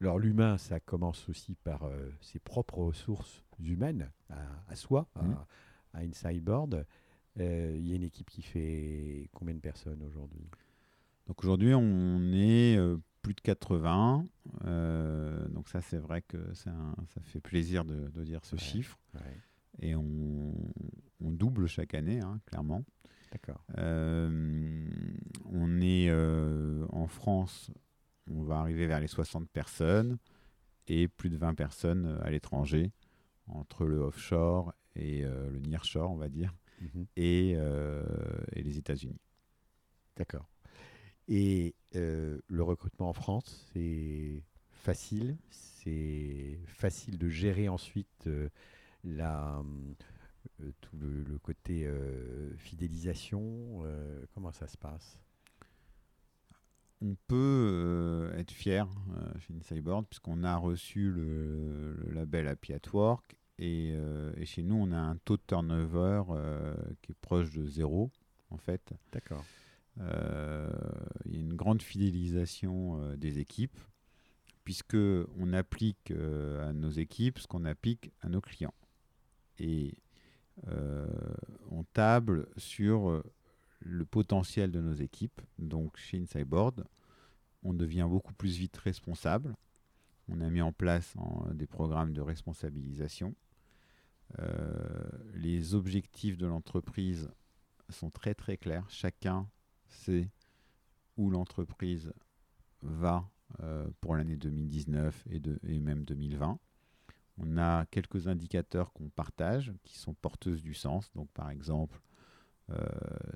[0.00, 5.22] Alors l'humain, ça commence aussi par euh, ses propres ressources humaines à, à soi, à-
[5.22, 5.36] Mhm.
[5.94, 6.84] à, une cyborg.
[7.40, 10.48] Euh, Il y a une équipe qui fait combien de personnes aujourd'hui?
[11.26, 14.26] Donc aujourd'hui, on est euh, plus de 80.
[14.64, 16.72] euh, donc ça, c'est vrai que ça
[17.22, 18.62] fait plaisir de, de dire ce Ouais.
[18.62, 18.98] chiffre.
[19.14, 19.40] Ouais,
[19.80, 20.54] Et on,
[21.20, 22.84] on double chaque année, hein, clairement.
[23.32, 23.64] D'accord.
[23.76, 24.88] Euh,
[25.46, 27.70] on est euh, en France,
[28.30, 30.18] on va arriver vers les 60 personnes
[30.86, 32.92] et plus de 20 personnes à l'étranger,
[33.48, 37.06] entre le offshore et euh, le nearshore, on va dire, Mhm.
[37.16, 38.04] et, euh,
[38.52, 39.20] et les États-Unis.
[40.16, 40.48] D'accord.
[41.28, 45.36] Et euh, le recrutement en France, c'est facile?
[45.50, 48.48] C'est facile de gérer ensuite euh,
[49.04, 49.62] la,
[50.60, 55.18] euh, tout le, le côté euh, fidélisation euh, Comment ça se passe?
[57.02, 58.86] On peut euh, être fier
[59.16, 64.44] euh, chez Insideboard puisqu'on a reçu le, le label Happy at Work et, euh, et
[64.44, 68.10] chez nous on a un taux de turnover euh, qui est proche de zéro
[68.50, 68.92] en fait.
[69.12, 69.44] D'accord.
[69.98, 70.70] Euh,
[71.24, 73.78] il y a une grande fidélisation des équipes
[74.64, 74.96] puisque
[75.38, 78.74] on applique à nos équipes ce qu'on applique à nos clients
[79.58, 79.94] et
[81.70, 83.22] on table sur
[83.80, 85.40] le potentiel de nos équipes.
[85.58, 86.84] Donc chez Insideboard,
[87.62, 89.54] on devient beaucoup plus vite responsable.
[90.28, 93.34] On a mis en place en- des programmes de responsabilisation.
[94.38, 97.30] Euh, les objectifs de l'entreprise
[97.88, 98.88] sont très très clairs.
[98.90, 99.48] Chacun
[99.88, 100.28] sait
[101.16, 102.12] où l'entreprise
[102.82, 103.28] va
[103.60, 106.58] euh, pour l'année 2019 et, même 2020.
[107.38, 111.12] On a quelques indicateurs qu'on partage qui sont porteuses du sens.
[111.14, 112.00] Donc par exemple,
[112.70, 112.84] euh,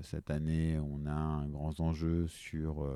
[0.03, 2.87] cette année, on a un grand enjeu sur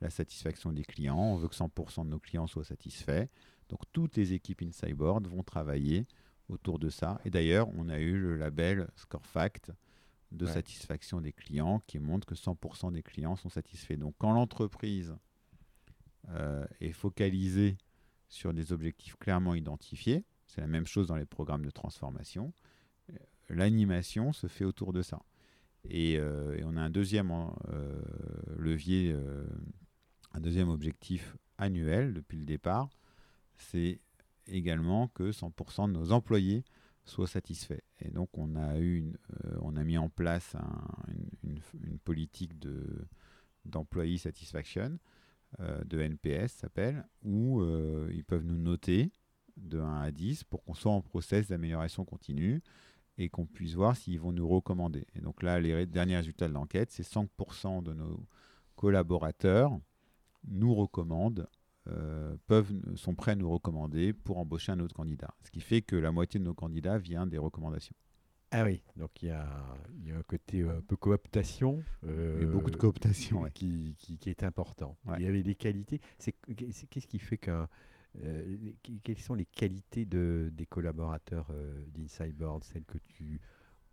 [0.00, 1.18] la satisfaction des clients.
[1.18, 3.28] On veut que 100% de nos clients soient satisfaits.
[3.68, 6.06] Donc toutes les équipes InSideBoard vont travailler
[6.52, 7.20] autour de ça.
[7.24, 9.72] Et d'ailleurs, on a eu le label ScoreFact
[10.30, 10.52] de Ouais.
[10.52, 13.96] satisfaction des clients qui montre que 100% des clients sont satisfaits.
[13.96, 15.14] Donc quand l'entreprise
[16.30, 17.76] euh, est focalisée
[18.28, 22.52] sur des objectifs clairement identifiés, c'est la même chose dans les programmes de transformation,
[23.10, 23.16] euh,
[23.50, 25.20] l'animation se fait autour de ça.
[25.84, 27.30] Et, euh, et on a un deuxième
[27.68, 28.00] euh,
[28.56, 29.14] levier,
[30.32, 32.88] un deuxième objectif annuel depuis le départ,
[33.56, 34.00] c'est
[34.46, 36.64] également que 100% de nos employés
[37.04, 37.82] soient satisfaits.
[38.00, 41.12] Et donc on a eu, une, euh, on a mis en place un-
[41.42, 41.58] une,
[42.04, 43.06] politique de
[43.64, 44.98] d'employee satisfaction,
[45.60, 49.12] euh, de NPS s'appelle, où euh, ils peuvent nous noter
[49.56, 52.60] de 1 à 10 pour qu'on soit en process d'amélioration continue
[53.18, 55.06] et qu'on puisse voir s'ils vont nous recommander.
[55.14, 58.26] Et donc là, les derniers résultats de l'enquête, c'est 100% de nos
[58.74, 59.78] collaborateurs
[60.48, 61.46] nous recommandent,
[61.88, 65.34] euh, peuvent, sont prêts à nous recommander pour embaucher un autre candidat.
[65.42, 67.94] Ce qui fait que la moitié de nos candidats vient des recommandations.
[68.54, 69.48] Ah oui, donc il y a,
[69.98, 71.82] il y a un côté euh, un peu cooptation.
[72.04, 73.44] Et beaucoup de euh, cooptation.
[73.54, 74.96] qui, qui- qui est important.
[75.06, 75.16] Ouais.
[75.18, 76.00] Il y avait des qualités.
[76.18, 77.66] Qu'est-ce qui fait qu'un
[78.22, 83.40] euh, les- que- quelles sont les qualités de, des collaborateurs euh, d'Insideboard, celles que tu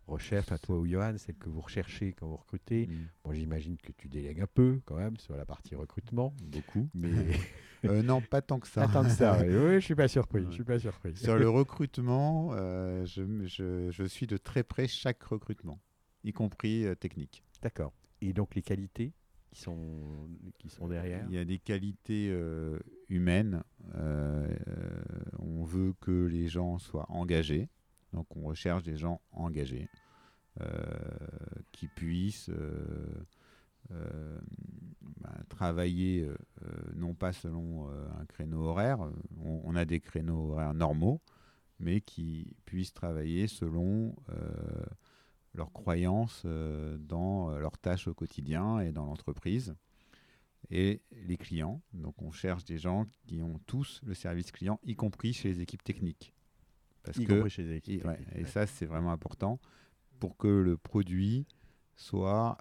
[0.06, 2.86] recherches, à toi ou Johan, celles que vous recherchez quand vous recrutez?
[2.88, 6.86] Mm, Bon, j'imagine que tu délègues un peu quand même sur la partie recrutement, Beaucoup.
[6.92, 7.30] mais
[7.84, 8.82] Euh, non, pas tant que ça.
[8.82, 9.38] attends que ça.
[9.40, 10.44] Oui, oui, je suis pas surpris.
[10.46, 11.16] Je suis pas surpris.
[11.16, 15.80] Sur le recrutement, euh, je, je- je suis de très près chaque recrutement,
[16.24, 17.42] y compris euh, technique.
[17.62, 17.92] D'accord.
[18.20, 19.12] Et donc les qualités
[19.50, 20.28] qui sont
[20.58, 21.24] qui sont derrière?
[21.28, 22.30] Il y a des qualités
[23.08, 23.62] humaines.
[25.38, 27.68] on veut que les gens soient engagés.
[28.12, 29.88] Donc on recherche des gens engagés
[31.72, 32.50] qui puissent
[33.88, 39.00] bah, travailler euh, euh, non pas selon euh, un créneau horaire.
[39.44, 41.20] On, on a des créneaux horaires normaux,
[41.78, 44.84] mais qui puissent travailler selon euh,
[45.54, 49.74] leurs croyances euh, dans euh, leurs tâches au quotidien et dans l'entreprise
[50.70, 51.82] et les clients.
[51.92, 55.60] Donc on cherche des gens qui ont tous le service client, y compris chez les
[55.60, 56.32] équipes techniques.
[57.02, 59.58] Parce y que, compris chez les équipes et, ouais, ça c'est vraiment important
[60.18, 61.46] pour que le produit
[61.96, 62.58] soit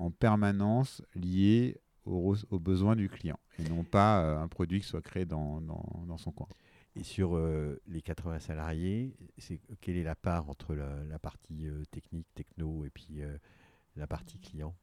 [0.00, 4.86] en permanence lié aux, aux besoins du client et non pas euh, un produit qui
[4.86, 6.48] soit créé dans, dans- dans son coin.
[6.96, 11.68] Et sur euh, les 80 salariés, c'est quelle est la part entre la, la partie
[11.68, 13.20] euh, technique, techno, et puis
[13.96, 14.74] la partie client?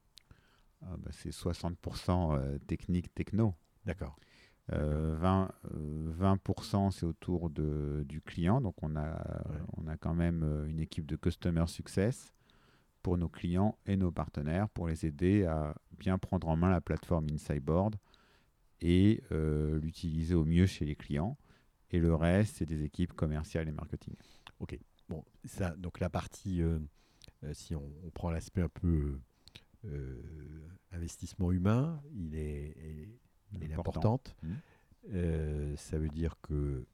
[0.83, 3.55] Ah, bah, c'est 60% euh, technique techno.
[3.85, 4.15] D'accord.
[4.73, 8.61] Euh, 20, euh, 20% c'est autour de, du client.
[8.61, 9.11] Donc on a,
[9.49, 9.59] Ouais.
[9.77, 12.33] on a quand même une équipe de customer success
[13.07, 16.81] pour nos clients et nos partenaires pour les aider à bien prendre en main la
[16.81, 17.95] plateforme Insideboard
[18.81, 21.37] et euh, l'utiliser au mieux chez les clients.
[21.91, 24.13] Et le reste, c'est des équipes commerciales et marketing.
[25.07, 26.79] Bon, ça, donc la partie, euh,
[27.45, 29.17] euh, si on, on prend l'aspect un peu
[29.85, 33.19] euh, investissement humain, il est, est-
[33.55, 34.15] elle est Important.
[34.15, 34.35] importante.
[35.13, 36.85] Euh, ça veut dire que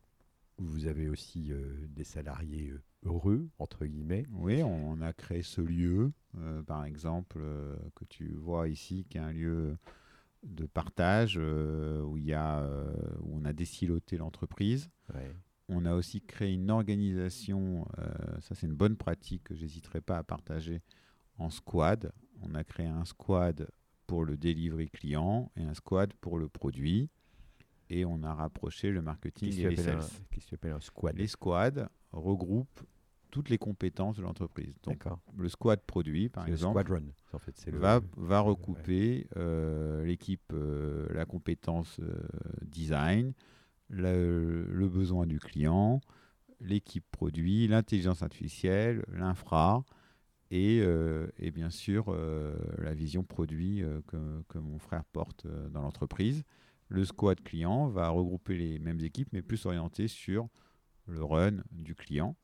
[0.60, 1.52] vous avez aussi
[1.90, 2.72] des salariés
[3.06, 4.26] heureux, entre guillemets.
[4.32, 9.18] Oui, on a créé ce lieu, euh, par exemple, euh, que tu vois ici, qui
[9.18, 9.78] est un lieu
[10.44, 12.68] de partage euh, où, il y a,
[13.22, 14.90] où on a désiloté l'entreprise.
[15.14, 15.36] Ouais.
[15.70, 17.88] On a aussi créé une organisation,
[18.42, 20.82] ça c'est une bonne pratique que j'hésiterai pas à partager,
[21.38, 22.12] en squad.
[22.42, 23.70] On a créé un squad
[24.06, 27.10] pour le delivery client et un squad pour le produit.
[27.90, 30.00] Et on a rapproché le marketing Qu'est-ce et les sales.
[30.00, 32.82] un- un squad Les squads regroupent
[33.30, 34.76] toutes les compétences de l'entreprise.
[34.84, 35.04] Donc
[35.36, 37.58] le squad produit, par le exemple, squadron, en fait.
[37.58, 42.16] C'est le- va, va recouper euh, l'équipe, euh, la compétence euh,
[42.64, 43.34] design,
[43.90, 46.00] le, le besoin du client,
[46.62, 49.84] l'équipe produit, l'intelligence artificielle, l'infra
[50.52, 50.78] et,
[51.40, 52.16] et bien sûr
[52.78, 56.44] la vision produit que, que mon frère porte dans l'entreprise.
[56.94, 60.48] Le squad client va regrouper les mêmes équipes mais plus orienté sur
[61.08, 62.36] le run du client.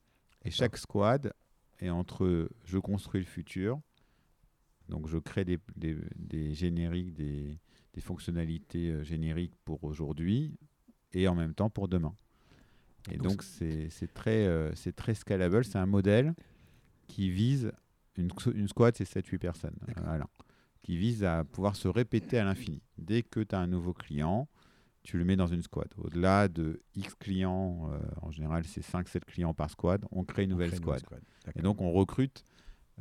[0.44, 1.34] Et chaque squad
[1.80, 3.80] est entre je construis le futur,
[4.90, 7.60] donc je crée des, des- des génériques, des,
[7.94, 10.58] des fonctionnalités euh, génériques pour aujourd'hui
[11.14, 12.16] et en même temps pour demain.
[13.12, 16.34] Et Donc c'est très, euh, très scalable, c'est un modèle
[17.08, 17.72] qui vise,
[18.18, 20.28] une, une squad c'est 7-8 personnes, voilà,
[20.82, 22.82] qui vise à pouvoir se répéter à l'infini.
[22.98, 24.48] Dès que tu as un nouveau client,
[25.04, 25.88] tu le mets dans une squad.
[25.98, 30.52] Au-delà de X clients, euh, en général c'est 5-7 clients par squad, on crée une
[30.52, 31.00] on nouvelle crée une squad.
[31.00, 31.22] squad.
[31.56, 32.44] Et donc, on recrute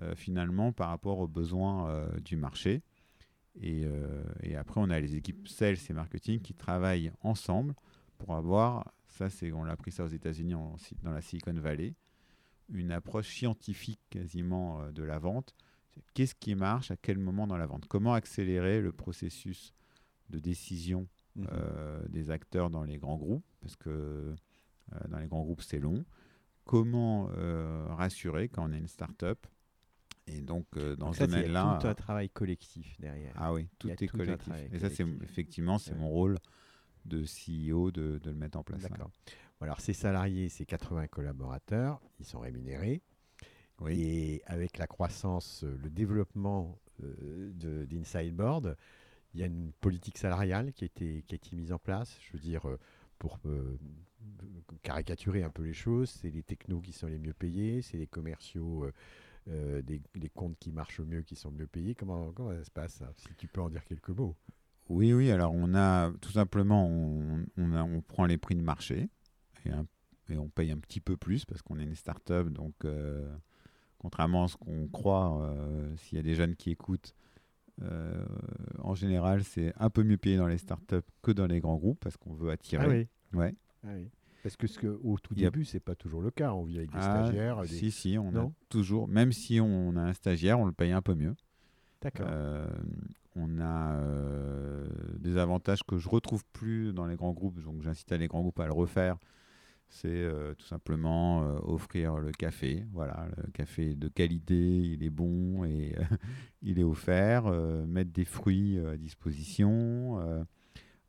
[0.01, 2.83] euh, finalement par rapport aux besoins euh, du marché.
[3.61, 3.87] Et,
[4.45, 7.75] et après, on a les équipes sales et marketing qui travaillent ensemble
[8.17, 10.55] pour avoir, ça c'est, on l'a appris ça aux États-Unis,
[11.03, 11.97] dans la Silicon Valley,
[12.69, 15.57] une approche scientifique quasiment de la vente.
[16.15, 16.91] Qu'est-ce qui marche?
[16.91, 17.87] À quel moment dans la vente?
[17.89, 19.73] Comment accélérer le processus
[20.31, 21.47] de décision Mhm.
[21.53, 24.35] euh, des acteurs dans les grands groupes, parce que euh,
[25.09, 26.05] dans les grands groupes, c'est long.
[26.65, 29.47] Comment euh, rassurer quand on est une start-up?
[30.27, 31.79] Et donc, euh, dans Donc ce ça, c'est domaine-là.
[31.81, 33.33] tout un travail collectif derrière.
[33.37, 34.53] Ah oui, tout est tout collectif.
[34.73, 35.99] Et ça, c'est effectivement, c'est Ouais.
[35.99, 36.37] mon rôle
[37.07, 38.83] de CEO de, de le mettre en place.
[38.83, 39.11] D'accord.
[39.61, 43.01] Bon, alors, ces salariés, ces 80 collaborateurs, ils sont rémunérés.
[43.81, 44.01] Oui.
[44.03, 48.77] Et avec la croissance, euh, le développement euh, de- d'Inside Board,
[49.35, 52.19] il y a une politique salariale qui a été, qui a été mise en place.
[52.23, 52.79] Je veux dire, euh,
[53.19, 53.79] pour euh,
[54.83, 58.07] caricaturer un peu les choses, c'est les technos qui sont les mieux payés, c'est les
[58.07, 58.93] commerciaux euh,
[59.49, 61.95] euh, des, des comptes qui marchent mieux qui sont mieux payés.
[61.95, 64.37] Comment, comment ça se passe ça Si tu peux en dire quelques mots?
[64.89, 65.31] Oui, oui.
[65.31, 69.09] Alors, on a tout simplement, on, on, a- on prend les prix de marché
[69.65, 69.87] et, un-
[70.31, 72.49] et on paye un petit peu plus parce qu'on est une start-up.
[72.49, 73.31] Donc, euh,
[73.99, 77.15] contrairement à ce qu'on croit, euh, s'il y a des jeunes qui écoutent,
[77.83, 78.25] euh,
[78.83, 82.01] en général, c'est un peu mieux payé dans les startups que dans les grands groupes
[82.01, 82.85] parce qu'on veut attirer.
[82.85, 83.09] Ah oui.
[83.39, 83.55] Ouais.
[83.85, 84.09] Ah oui.
[84.43, 86.53] Parce que ce que, au tout a- début, c'est pas toujours le cas.
[86.55, 87.61] On vit avec des Ah, stagiaires.
[87.63, 90.93] des- Si, si, on a toujours, même si on a un stagiaire, on le paye
[90.93, 91.35] un peu mieux.
[92.01, 92.27] D'accord.
[92.31, 92.67] Euh,
[93.35, 94.89] on a euh,
[95.19, 98.59] des avantages que je retrouve plus dans les grands groupes, donc j'incite les grands groupes
[98.61, 99.17] à le refaire.
[99.91, 102.85] C'est euh, tout simplement euh, offrir le café.
[102.93, 106.03] Voilà, le café de qualité, il est bon et euh,
[106.63, 107.51] il est offert.
[107.87, 110.45] mettre des fruits à disposition.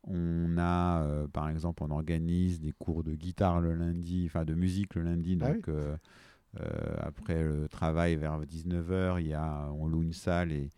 [0.04, 4.94] on a, par exemple, on organise des cours de guitare le lundi, enfin de musique
[4.94, 5.38] le lundi.
[5.40, 5.60] Ah oui.
[5.60, 5.74] Donc,
[6.98, 10.52] après le travail, vers 19h, il y a, on loue une salle.
[10.52, 10.70] Et,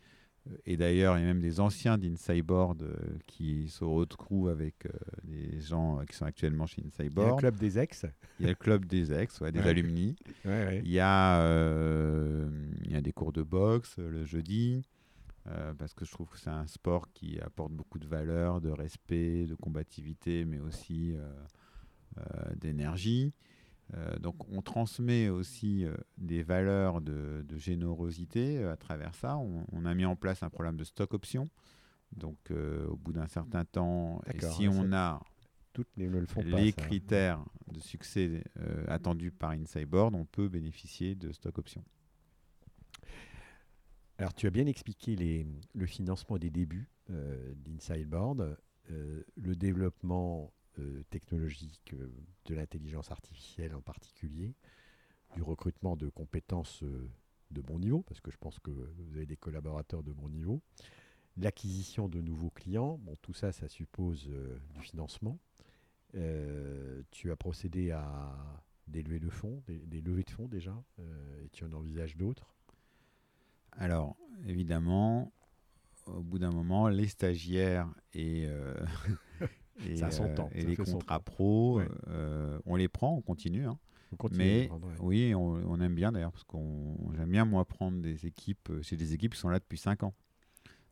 [0.67, 4.91] et d'ailleurs, il y a même des anciens d'Insideboard euh, qui se retrouvent avec euh,
[5.25, 8.07] des gens euh, qui sont actuellement chez Il y a le club des ex.
[8.41, 9.69] Il y a le club des ex, ouais, des Ouais.
[9.69, 10.17] alumni.
[10.45, 10.81] Ouais.
[10.85, 12.49] Il y, a, euh,
[12.85, 14.83] il y a des cours de boxe euh, le jeudi,
[15.47, 18.71] euh, parce que je trouve que c'est un sport qui apporte beaucoup de valeur, de
[18.71, 21.31] respect, de combativité, mais aussi euh,
[22.19, 23.33] euh, d'énergie.
[23.95, 29.37] Euh, donc on transmet aussi euh, des valeurs de, de générosité euh, à travers ça.
[29.37, 31.51] On, on a mis en place un programme de stock option.
[32.13, 35.19] Donc au bout d'un certain temps, et si on a
[35.73, 36.61] Toutes les ne le font pas.
[36.61, 36.83] les ça.
[36.83, 38.45] critères de succès
[38.87, 41.83] attendus par InsideBoard, on peut bénéficier de stock options.
[44.19, 48.59] Alors, tu as bien expliqué les, le financement des débuts d'Insideboard,
[48.91, 52.11] le développement euh, technologique euh,
[52.47, 54.55] de l'intelligence artificielle en particulier,
[55.35, 57.11] du recrutement de compétences euh,
[57.51, 60.61] de bon niveau, parce que je pense que vous avez des collaborateurs de bon niveau,
[61.37, 65.39] l'acquisition de nouveaux clients, bon, tout ça, ça suppose euh, du financement.
[66.15, 70.75] Euh, tu as procédé à des levées de fonds, des, des levées de fonds déjà,
[70.99, 72.55] euh, et tu en envisages d'autres?
[73.73, 74.17] Alors,
[74.47, 75.33] évidemment,
[76.07, 78.47] au bout d'un moment, les stagiaires et,
[79.87, 81.89] et, Ça ça les contrats pro, Ouais.
[82.09, 83.67] euh, on les prend, on continue.
[83.67, 83.79] hein.
[84.13, 84.95] On continue Mais de prendre, ouais.
[85.01, 88.83] oui, on, on aime bien d'ailleurs, parce qu'on j'aime bien moi prendre des équipes, euh,
[88.83, 90.15] chez des équipes qui sont là depuis 5 ans.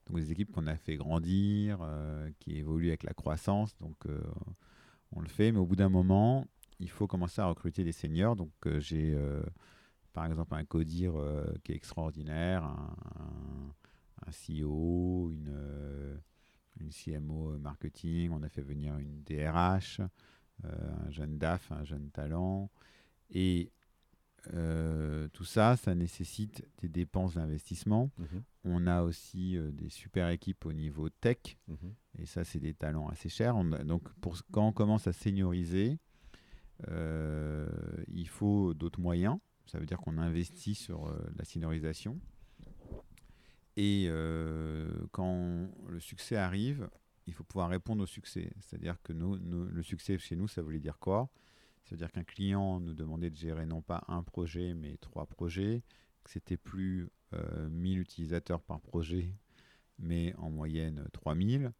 [0.06, 3.76] Donc des équipes qu'on a fait grandir, euh, qui évoluent avec la croissance.
[3.76, 4.20] Donc euh,
[5.12, 6.46] on le fait, mais au bout d'un moment,
[6.80, 8.34] il faut commencer à recruter des seniors.
[8.36, 9.42] Donc euh, j'ai euh,
[10.14, 13.74] par exemple un codir euh, qui est extraordinaire, un, un-
[14.26, 16.16] un CEO, une, euh,
[16.80, 20.00] une CMO marketing, on a fait venir une DRH,
[20.64, 22.70] euh, un jeune DAF, un jeune talent.
[23.30, 23.70] Et
[24.54, 28.10] euh, tout ça, ça nécessite des dépenses d'investissement.
[28.18, 31.94] Mhm, On a aussi euh, des super équipes au niveau tech, mhm.
[32.18, 33.56] et ça, c'est des talents assez chers.
[33.56, 35.98] On donc, pour, quand on commence à senioriser,
[36.88, 37.68] euh,
[38.08, 39.38] il faut d'autres moyens.
[39.66, 42.18] Ça veut dire qu'on investit sur euh, la seniorisation.
[43.76, 46.88] Et euh, quand le succès arrive,
[47.26, 48.52] il faut pouvoir répondre au succès.
[48.60, 51.30] C'est-à-dire que le succès chez nous, ça voulait dire quoi?
[51.84, 55.26] Ça veut dire qu'un client nous demandait de gérer non pas un projet, mais trois
[55.26, 55.82] projets,
[56.24, 59.34] que c'était plus euh, 1000 utilisateurs par projet,
[59.98, 61.72] mais en moyenne 3000.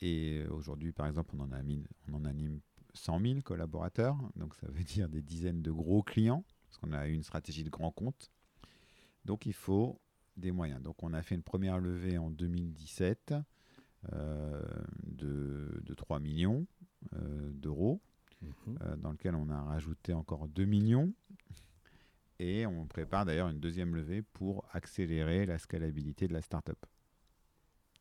[0.00, 2.60] Et aujourd'hui, par exemple, on en, a mis- on en anime
[2.94, 7.06] 100 000 collaborateurs, donc ça veut dire des dizaines de gros clients, parce qu'on a
[7.06, 8.30] une stratégie de grand compte.
[9.24, 10.00] Donc il faut
[10.36, 10.82] des moyens.
[10.82, 13.34] Donc on a fait une première levée en 2017
[14.12, 14.62] euh,
[15.04, 16.66] de, de 3 millions
[17.14, 18.00] euh, d'euros,
[18.42, 18.78] Mhm.
[18.82, 21.12] euh, dans lequel on a rajouté encore 2 millions.
[22.38, 26.84] Et on prépare d'ailleurs une deuxième levée pour accélérer la scalabilité de la startup.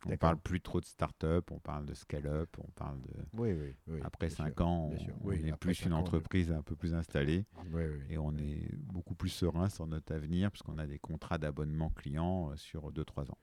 [0.05, 0.19] On D'accord.
[0.29, 3.13] parle plus trop de startup, on parle de scale-up, on parle de.
[3.33, 3.99] Oui, oui, oui.
[4.03, 4.65] après bien 5 sûr.
[4.67, 4.91] ans,
[5.23, 7.45] on, est plus une entreprise un peu plus installée
[8.09, 12.51] et on est beaucoup plus serein sur notre avenir puisqu'on a des contrats d'abonnement client
[12.51, 13.37] euh, sur 2-3 ans.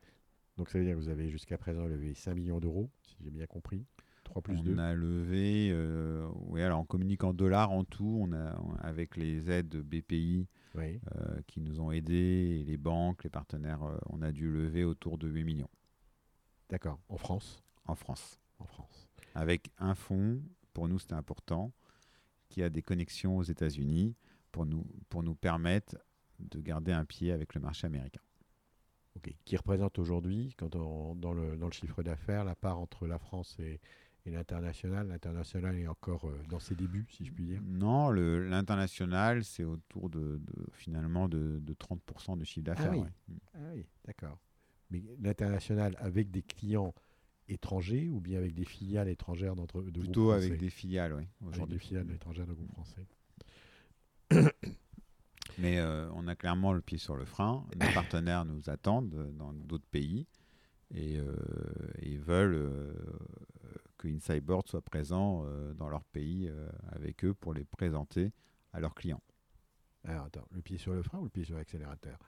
[0.56, 3.30] Donc ça veut dire que vous avez jusqu'à présent levé 5 millions d'euros, si j'ai
[3.30, 3.84] bien compris.
[4.22, 8.18] 3 plus on 2 a levé, euh, oui, alors on communique en dollars en tout,
[8.22, 10.46] on a, on- avec les aides BPI
[10.76, 14.84] euh, qui nous ont aidés, et les banques, les partenaires, euh, on a dû lever
[14.84, 15.68] autour de 8 millions
[16.72, 16.98] D'accord.
[17.08, 18.40] En France en France.
[18.58, 19.08] En France.
[19.34, 20.40] Avec un fonds,
[20.72, 21.72] pour nous c'était important,
[22.48, 24.16] qui a des connexions aux États-Unis
[24.52, 25.96] pour nous, pour nous permettre
[26.38, 28.20] de garder un pied avec le marché américain.
[29.16, 29.34] Ok.
[29.44, 33.18] Qui représente aujourd'hui, quand on- dans, le, dans le chiffre d'affaires, la part entre la
[33.18, 33.80] France et,
[34.24, 37.60] et l'international L'international est encore euh, dans ses débuts, si je puis dire.
[37.62, 42.92] Non, l'international, c'est autour de, de- finalement de, de 30% du chiffre d'affaires.
[42.92, 43.00] oui.
[43.00, 43.36] ouais.
[43.54, 44.38] Ah oui, d'accord.
[44.92, 46.94] Mais l'international avec des clients
[47.48, 51.14] étrangers ou bien avec des filiales étrangères d'entre de groupes Plutôt avec français des filiales,
[51.14, 53.06] oui, Avec des filiales étrangères de groupes français.
[55.58, 57.66] Mais euh, on a clairement le pied sur le frein.
[57.80, 60.26] Nos partenaires nous attendent euh, dans d'autres pays
[60.94, 61.34] et, euh,
[61.98, 62.92] et veulent euh,
[63.98, 66.50] que InsideBoard soit présent dans leur pays
[66.90, 68.32] avec eux pour les présenter
[68.72, 69.22] à leurs clients.
[70.04, 72.18] Alors attends, le pied sur le frein ou le pied sur l'accélérateur?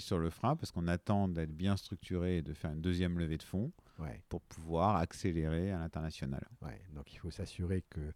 [0.00, 3.38] Sur le frein parce qu'on attend d'être bien structuré et de faire une deuxième levée
[3.38, 6.46] de fonds Ouais, pour pouvoir accélérer à l'international.
[6.62, 6.80] ouais.
[6.94, 8.12] Donc il faut s'assurer que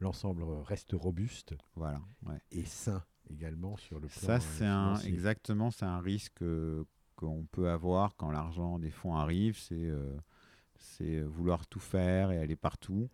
[0.00, 2.00] l'ensemble reste robuste Voilà.
[2.26, 2.38] ouais.
[2.52, 6.84] et sain également sur le plan Ça, euh, c'est un, exactement, c'est un risque euh,
[7.16, 10.16] qu'on peut avoir quand l'argent des fonds arrive, c'est euh,
[10.78, 13.10] c'est vouloir tout faire et aller partout.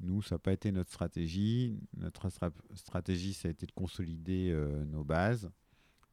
[0.00, 1.80] Nous, ça n'a pas été notre stratégie.
[1.96, 5.50] Notre stra- stratégie, ça a été de consolider euh, nos bases,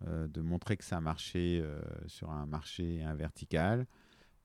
[0.02, 3.88] de montrer que ça marchait euh, sur un marché un vertical,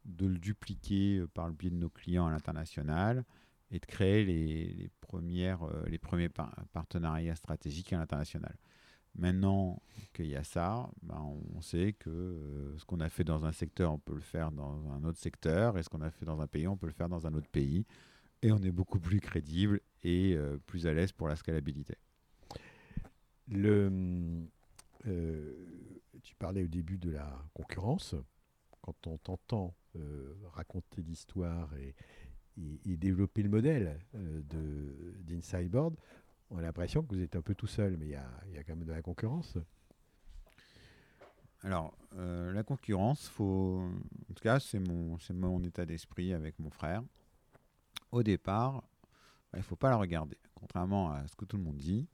[0.05, 3.25] de le dupliquer euh, par le biais de nos clients à l'international
[3.71, 8.57] et de créer les, premières, euh, les premiers par- partenariats stratégiques à l'international.
[9.17, 9.83] Maintenant
[10.13, 11.21] qu'il y a ça, ben,
[11.55, 14.53] on sait que euh, ce qu'on a fait dans un secteur, on peut le faire
[14.53, 16.93] dans un autre secteur, et ce qu'on a fait dans un pays, on peut le
[16.93, 17.85] faire dans un autre pays.
[18.43, 21.97] Et on est beaucoup plus crédible et euh, plus à l'aise pour la scalabilité.
[23.49, 24.45] Le, euh,
[25.05, 28.15] tu parlais au début de la concurrence.
[28.83, 31.95] Quand on t'entend euh, raconter l'histoire et,
[32.85, 35.97] développer le modèle euh, de d'Insideboard,
[36.51, 38.77] on a l'impression que vous êtes un peu tout seul, mais il y a, quand
[38.77, 39.57] même de la concurrence.
[41.63, 43.83] Alors, euh, la concurrence, faut...
[44.31, 47.03] en tout cas, c'est mon, mon état d'esprit avec mon frère.
[48.13, 48.83] Au départ,
[49.53, 50.39] bah, il ne faut pas la regarder.
[50.55, 52.09] Contrairement à ce que tout le monde dit,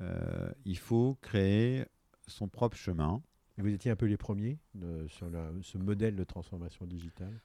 [0.00, 1.84] euh, il faut créer
[2.28, 3.22] son propre chemin.
[3.58, 4.58] Et vous étiez un peu les premiers
[5.08, 7.40] sur la- ce modèle de transformation digitale.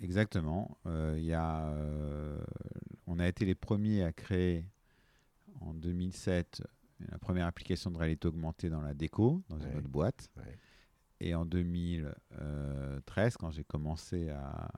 [0.00, 0.76] Exactement.
[0.86, 2.38] Euh, y a, euh,
[3.06, 4.66] on a été les premiers à créer
[5.60, 6.62] en 2007
[7.10, 9.70] la première application de réalité augmentée dans la déco, dans Ouais.
[9.70, 10.28] une autre boîte.
[10.36, 10.58] Ouais.
[11.20, 14.68] Et en 2013, quand j'ai commencé à,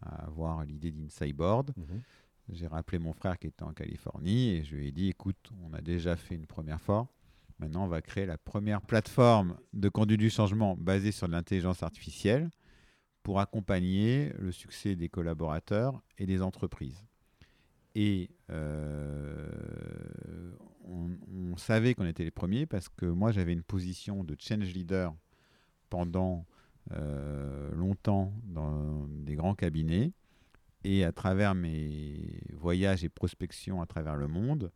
[0.00, 2.00] à avoir l'idée d'Insideboard, Mhm.
[2.50, 5.72] j'ai rappelé mon frère qui était en Californie et je lui ai dit écoute, on
[5.72, 7.08] a déjà fait une première fois.
[7.58, 12.50] Maintenant, on va créer la première plateforme de conduite du changement basée sur l'intelligence artificielle
[13.22, 17.04] pour accompagner le succès des collaborateurs et des entreprises.
[17.94, 19.48] Et euh,
[20.84, 21.10] on,
[21.52, 25.14] on savait qu'on était les premiers parce que moi, j'avais une position de change leader
[25.90, 26.46] pendant
[26.92, 30.12] euh, longtemps dans des grands cabinets.
[30.84, 34.70] Et à travers mes voyages et prospections à travers le monde,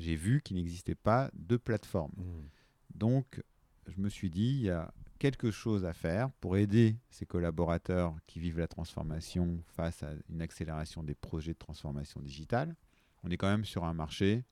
[0.00, 2.12] j'ai vu qu'il n'existait pas de plateforme.
[2.16, 2.48] Mhm.
[2.94, 3.42] Donc,
[3.86, 8.14] je me suis dit, il y a quelque chose à faire pour aider ces collaborateurs
[8.26, 12.74] qui vivent la transformation face à une accélération des projets de transformation digitale.
[13.22, 14.44] On est quand même sur un marché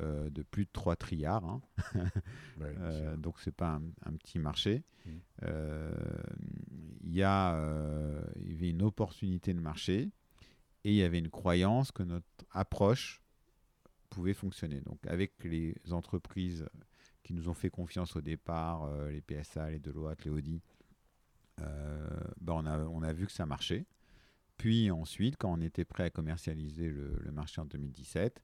[0.00, 1.44] euh, de plus de 3 trilliards.
[1.44, 1.60] hein.
[2.60, 4.82] Ouais, Euh, donc c'est pas un, un petit marché.
[5.06, 5.10] Mm.
[5.44, 5.92] Euh,
[7.04, 10.10] y, a, euh, il y avait une opportunité de marché
[10.84, 13.20] et il y avait une croyance que notre approche
[14.08, 14.80] pouvait fonctionner.
[14.80, 16.66] Donc avec les entreprises
[17.22, 20.62] qui nous ont fait confiance au départ, euh, les PSA, les Deloitte, les Audi,
[21.60, 22.08] euh,
[22.40, 23.86] ben, on, a, on a vu que ça marchait.
[24.56, 28.42] Puis ensuite, quand on était prêt à commercialiser le, le marché en 2017,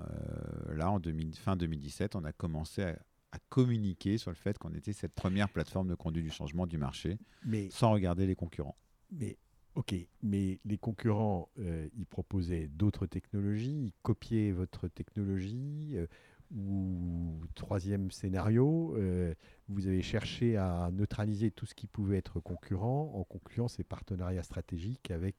[0.00, 2.98] euh, là, en 2000 fin 2017, on a commencé à,
[3.32, 6.78] à communiquer sur le fait qu'on était cette première plateforme de conduite du changement du
[6.78, 8.76] marché, Mais sans regarder les concurrents.
[9.10, 9.36] Mais
[9.78, 15.92] ok, mais les concurrents, euh, ils proposaient d'autres technologies, ils copiaient votre technologie.
[15.94, 16.06] euh,
[16.50, 19.34] ou troisième scénario, euh,
[19.68, 24.42] vous avez cherché à neutraliser tout ce qui pouvait être concurrent en concluant ces partenariats
[24.42, 25.36] stratégiques avec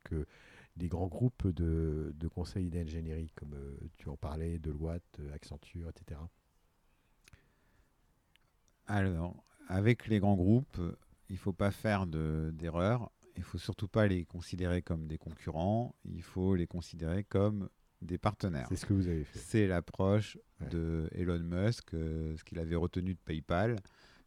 [0.78, 3.56] des grands groupes de, de conseils d'ingénierie, comme
[3.98, 6.22] tu en parlais, Deloitte, Accenture, etc.
[8.88, 10.80] Alors, avec les grands groupes,
[11.30, 15.18] il ne faut pas faire de- d'erreur il faut surtout pas les considérer comme des
[15.18, 17.70] concurrents, il faut les considérer comme
[18.02, 18.66] des partenaires.
[18.68, 19.40] C'est ce que vous avez fait.
[19.40, 20.68] C'est l'approche Ouais.
[20.68, 23.78] de Elon Musk, euh, ce qu'il avait retenu de PayPal.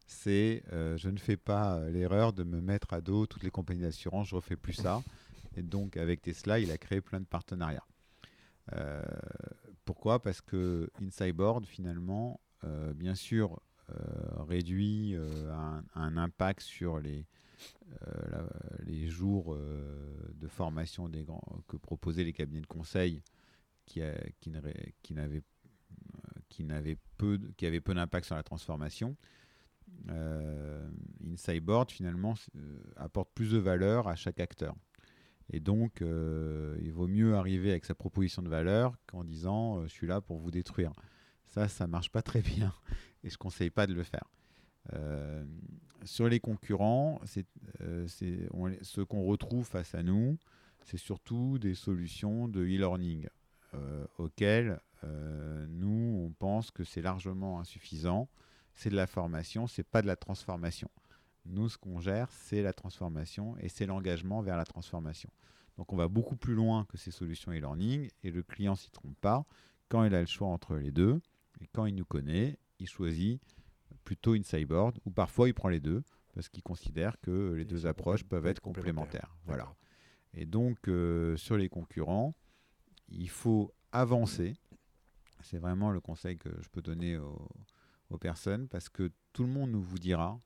[0.07, 3.51] C'est euh, je ne fais pas euh, l'erreur de me mettre à dos toutes les
[3.51, 5.03] compagnies d'assurance, je refais plus ça.
[5.59, 7.85] Et donc avec Tesla, il a créé plein de partenariats.
[8.73, 9.03] Euh,
[9.85, 10.23] pourquoi?
[10.23, 12.41] Parce que Insideboard, finalement,
[12.95, 13.61] bien sûr,
[14.49, 15.15] réduit
[15.51, 17.27] un, un impact sur les,
[18.31, 18.49] la-
[18.85, 21.09] les jours euh, de formation
[21.69, 23.23] que proposaient les cabinets de conseil
[23.87, 24.15] qui, euh,
[27.19, 29.17] peu avaient peu d'impact sur la transformation.
[30.11, 30.89] Euh,
[31.31, 34.75] Insideboard finalement euh, apporte plus de valeur à chaque acteur.
[35.51, 39.83] Et donc, euh, il vaut mieux arriver avec sa proposition de valeur qu'en disant euh,
[39.87, 40.93] je suis là pour vous détruire.
[41.47, 42.73] Ça, ça marche pas très bien
[43.25, 44.25] et je conseille pas de le faire.
[46.05, 47.47] Sur les concurrents, c'est,
[47.81, 50.39] euh, ce qu'on retrouve face à nous,
[50.85, 53.29] c'est surtout des solutions de e-learning
[53.75, 58.29] euh, auxquelles euh, nous, on pense que c'est largement insuffisant.
[58.75, 60.91] C'est de la formation, c'est pas de la transformation.
[61.47, 65.31] Nous, ce qu'on gère, c'est la transformation et c'est l'engagement vers la transformation.
[65.77, 69.17] Donc, on va beaucoup plus loin que ces solutions e-learning et le client s'y trompe
[69.21, 69.45] pas.
[69.89, 71.21] Quand il a le choix entre les deux
[71.61, 73.41] et quand il nous connaît, il choisit
[74.05, 76.03] plutôt Insideboard ou parfois il prend les deux
[76.35, 79.37] parce qu'il considère que les deux approches peuvent être complémentaires.
[79.45, 79.75] Voilà.
[80.35, 82.35] Et donc, euh, sur les concurrents,
[83.09, 84.55] il faut avancer.
[85.43, 87.49] C'est vraiment le conseil que je peux donner aux,
[88.09, 90.41] aux personnes parce que tout le monde nous vous dira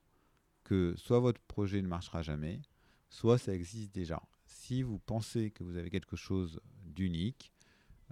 [0.63, 2.61] que soit votre projet ne marchera jamais,
[3.09, 4.21] soit ça existe déjà.
[4.45, 7.53] Si vous pensez que vous avez quelque chose d'unique,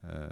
[0.05, 0.29] euh,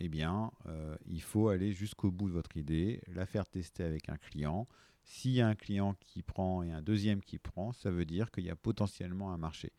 [0.00, 4.08] eh bien, euh, il faut aller jusqu'au bout de votre idée, la faire tester avec
[4.08, 4.66] un client.
[5.04, 8.30] S'il y a un client qui prend et un deuxième qui prend, ça veut dire
[8.30, 9.72] qu'il y a potentiellement un marché.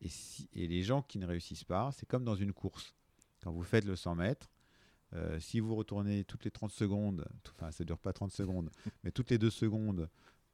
[0.00, 2.94] Et, si- et les gens qui ne réussissent pas, c'est comme dans une course.
[3.42, 4.50] Quand vous faites le 100 mètres,
[5.14, 8.32] euh, si vous retournez toutes les 30 secondes, tout- enfin ça ne dure pas 30
[8.32, 8.70] secondes,
[9.04, 10.08] mais toutes les 2 secondes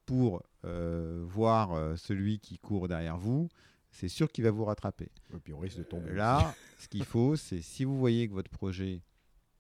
[0.07, 3.49] pour euh, voir celui qui court derrière vous,
[3.97, 5.09] c'est sûr qu'il va vous rattraper.
[5.35, 6.11] Et puis on risque de tomber.
[6.11, 9.01] Euh, Là, ce qu'il faut, c'est si vous voyez que votre projet,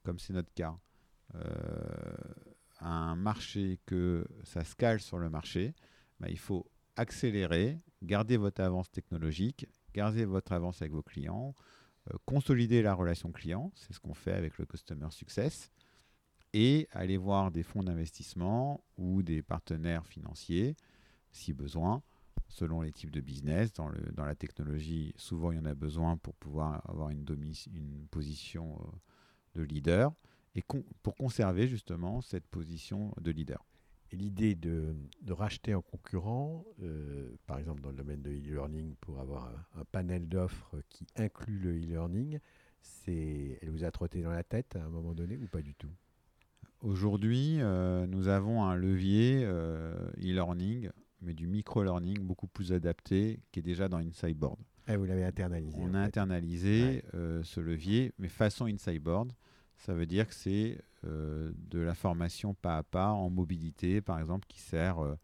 [0.02, 0.76] comme c'est notre cas,
[1.34, 1.40] euh,
[2.78, 5.74] a un marché, que ça se cale sur le marché,
[6.20, 6.66] bah, il faut
[6.96, 11.54] accélérer, garder votre avance technologique, garder votre avance avec vos clients,
[12.10, 15.70] euh, consolider la relation client, c'est ce qu'on fait avec le Customer Success,
[16.52, 20.76] et aller voir des fonds d'investissement ou des partenaires financiers,
[21.32, 22.02] si besoin,
[22.48, 23.72] selon les types de business.
[23.72, 27.24] Dans, le, dans la technologie, souvent il y en a besoin pour pouvoir avoir une,
[27.24, 30.12] domi- une position euh, de leader
[30.54, 33.64] et con- pour conserver justement cette position de leader.
[34.12, 38.94] Et l'idée de, de racheter un concurrent, euh, par exemple dans le domaine de e-learning,
[39.00, 42.38] pour avoir un, un panel d'offres qui inclut le e-learning,
[43.08, 45.90] elle vous a trotté dans la tête à un moment donné ou pas du tout?
[46.80, 50.90] Aujourd'hui, euh, nous avons un levier euh, e-learning,
[51.26, 54.58] mais du micro-learning beaucoup plus adapté, qui est déjà dans Insideboard.
[54.86, 55.76] Ah, Vous l'avez internalisé.
[55.80, 56.06] On a fait.
[56.06, 57.04] internalisé Ouais.
[57.14, 59.32] euh, ce levier, mais façon Insideboard.
[59.78, 64.18] Ça veut dire que c'est euh, de la formation pas à pas en mobilité, par
[64.20, 65.16] exemple, qui sert euh,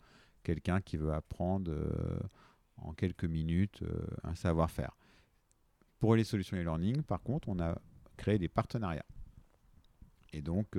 [0.43, 2.19] quelqu'un qui veut apprendre euh,
[2.77, 3.83] en quelques minutes
[4.25, 4.97] un savoir-faire.
[6.01, 7.79] Pour les solutions e-learning, par contre, on a
[8.17, 9.07] créé des partenariats.
[10.33, 10.77] Et donc,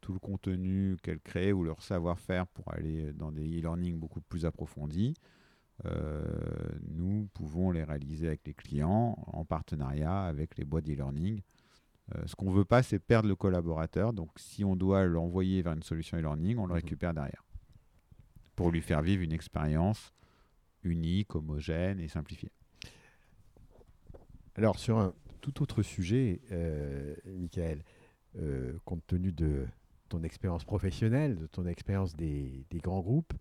[0.00, 4.44] tout le contenu qu'elles créent ou leur savoir-faire pour aller dans des e-learning beaucoup plus
[4.46, 5.14] approfondis,
[5.86, 6.22] euh,
[6.88, 11.40] nous pouvons les réaliser avec les clients en partenariat avec les boîtes d'e-learning.
[12.14, 14.12] Euh, ce qu'on ne veut pas, c'est perdre le collaborateur.
[14.12, 16.80] Donc, si on doit l'envoyer vers une solution e-learning, on le Mhm.
[16.82, 17.44] récupère derrière
[18.56, 20.12] pour lui faire vivre une expérience
[20.82, 22.50] unique, homogène et simplifiée.
[24.54, 27.82] Alors, sur un tout autre sujet, euh, Michael,
[28.84, 29.66] compte tenu de
[30.10, 33.32] ton expérience professionnelle, de ton expérience des, grands groupes,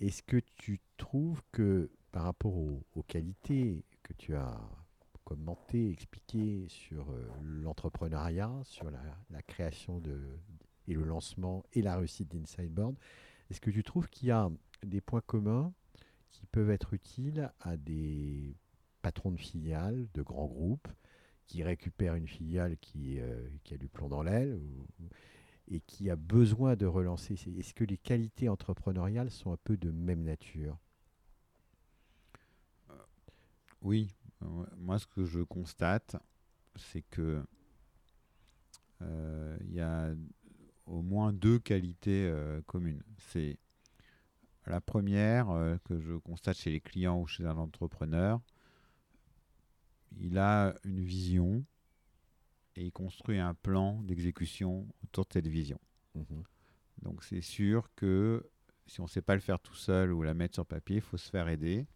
[0.00, 4.60] est-ce que tu trouves que par rapport aux, qualités que tu as
[5.24, 10.18] commentées, expliquées sur euh, l'entrepreneuriat, sur la, création de,
[10.88, 12.96] et le lancement et la réussite d'Insideboard,
[13.48, 14.50] est-ce que tu trouves qu'il y a
[14.84, 15.72] des points communs
[16.30, 18.56] qui peuvent être utiles à des
[19.02, 20.88] patrons de filiales, de grands groupes,
[21.46, 24.58] qui récupèrent une filiale qui, euh, a du plomb dans l'aile
[25.72, 27.34] et qui a besoin de relancer.
[27.34, 30.78] Est-ce que les qualités entrepreneuriales sont un peu de même nature?
[33.80, 34.46] Oui, euh,
[34.76, 36.16] moi ce que je constate,
[36.76, 37.42] c'est que
[39.02, 40.14] euh, il y a
[40.86, 43.02] au moins deux qualités euh, communes.
[43.18, 43.58] C'est
[44.66, 48.40] La première, euh, que je constate chez les clients ou chez un entrepreneur,
[50.20, 51.64] il a une vision
[52.76, 55.80] et il construit un plan d'exécution autour de cette vision.
[56.14, 56.42] Mhm.
[57.02, 58.48] Donc c'est sûr que
[58.86, 61.02] si on ne sait pas le faire tout seul ou la mettre sur papier, il
[61.02, 61.86] faut se faire aider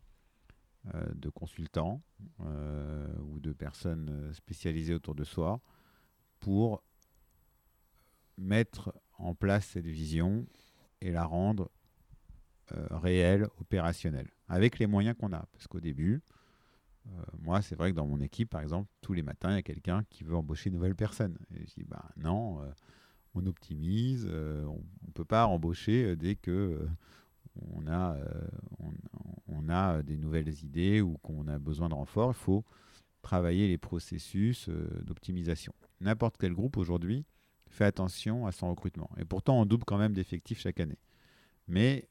[0.94, 2.02] euh, de consultants
[2.40, 5.60] euh, ou de personnes euh, spécialisées autour de soi
[6.38, 6.82] pour
[8.38, 10.46] mettre en place cette vision
[11.00, 11.70] et la rendre
[12.72, 15.46] euh, réelle, opérationnelle, avec les moyens qu'on a.
[15.52, 16.22] Parce qu'au début,
[17.08, 19.58] euh, moi, c'est vrai que dans mon équipe, par exemple, tous les matins, il y
[19.58, 21.38] a quelqu'un qui veut embaucher une nouvelle personne.
[21.54, 22.70] Et je dis, bah non, euh,
[23.34, 26.86] on optimise, euh, on ne peut pas embaucher dès que
[27.74, 28.16] on, a,
[28.80, 28.90] on,
[29.48, 32.30] on a des nouvelles idées ou qu'on a besoin de renfort.
[32.30, 32.64] Il faut
[33.22, 34.68] travailler les processus
[35.02, 35.72] d'optimisation.
[36.00, 37.24] N'importe quel groupe aujourd'hui
[37.68, 39.10] fait attention à son recrutement.
[39.16, 40.98] Et pourtant, on double quand même d'effectifs chaque année.
[41.66, 42.08] Mais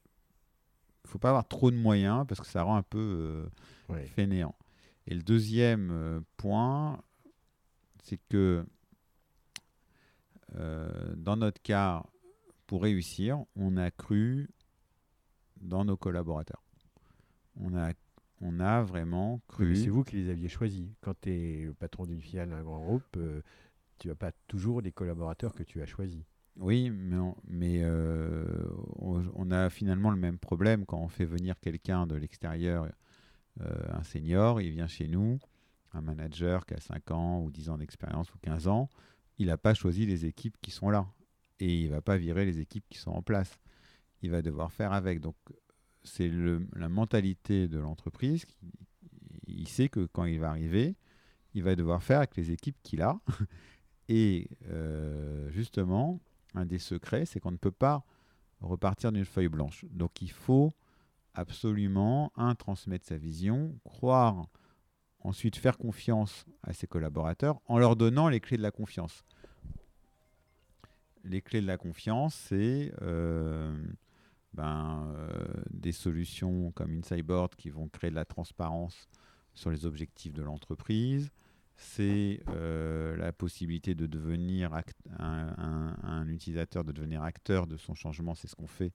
[1.04, 3.48] il ne faut pas avoir trop de moyens parce que ça rend un peu
[3.88, 4.04] Ouais.
[4.06, 4.54] fainéant.
[5.06, 7.00] Et le deuxième euh, point,
[8.02, 8.64] c'est que
[10.56, 12.04] euh, dans notre cas,
[12.66, 14.48] pour réussir, on a cru
[15.60, 16.62] dans nos collaborateurs.
[17.56, 17.92] On a,
[18.40, 19.76] on a vraiment cru.
[19.76, 20.88] C'est vous qui les aviez choisis.
[21.00, 23.42] Quand tu es le patron d'une filiale d'un grand groupe, euh,
[23.98, 26.22] tu n'as pas toujours des collaborateurs que tu as choisis.
[26.56, 28.44] Oui, mais, on, mais euh,
[28.96, 32.88] on, on a finalement le même problème quand on fait venir quelqu'un de l'extérieur,
[33.60, 35.38] un senior, il vient chez nous,
[35.94, 38.88] un manager qui a 5 ans ou 10 ans d'expérience ou 15 ans,
[39.38, 41.06] il n'a pas choisi les équipes qui sont là.
[41.58, 43.58] Et il ne va pas virer les équipes qui sont en place.
[44.22, 45.20] Il va devoir faire avec.
[45.20, 45.36] Donc,
[46.04, 46.30] c'est
[46.74, 48.44] la mentalité de l'entreprise.
[49.46, 50.96] Il sait que quand il va arriver,
[51.54, 53.18] il va devoir faire avec les équipes qu'il a.
[54.08, 56.20] Et euh, justement,
[56.54, 58.04] un des secrets, c'est qu'on ne peut pas
[58.60, 59.84] repartir d'une feuille blanche.
[59.90, 60.74] Donc il faut
[61.36, 64.48] absolument, un, transmettre sa vision, croire,
[65.20, 69.24] ensuite faire confiance à ses collaborateurs en leur donnant les clés de la confiance.
[71.24, 73.76] Les clés de la confiance, c'est euh,
[74.54, 79.08] ben, euh, des solutions comme InsideBoard qui vont créer de la transparence
[79.52, 81.30] sur les objectifs de l'entreprise,
[81.76, 84.70] c'est euh, la possibilité de devenir
[85.18, 88.34] un utilisateur, de devenir acteur de son changement.
[88.34, 88.92] C'est ce qu'on fait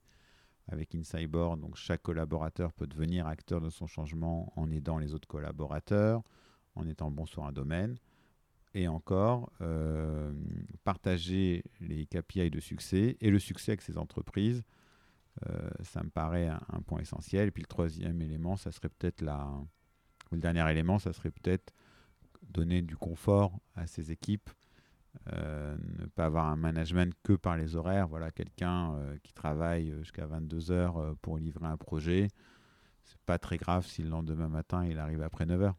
[0.72, 1.60] avec InsideBoard.
[1.60, 6.22] Donc chaque collaborateur peut devenir acteur de son changement en aidant les autres collaborateurs,
[6.74, 7.98] en étant bon sur un domaine.
[8.74, 10.32] Et encore, euh,
[10.82, 14.62] partager les KPI de succès et le succès avec ces entreprises,
[15.46, 17.48] euh, ça me paraît un, un point essentiel.
[17.48, 19.46] Et puis le troisième élément, ça serait peut-être la...
[20.30, 21.72] ou le dernier élément, ça serait peut-être
[22.42, 24.50] donner du confort à ses équipes,
[25.32, 28.08] euh, ne pas avoir un management que par les horaires.
[28.08, 32.28] Voilà, quelqu'un euh, qui travaille jusqu'à 22 heures euh, pour livrer un projet,
[33.04, 35.76] c'est pas très grave si le lendemain matin il arrive après 9 heures.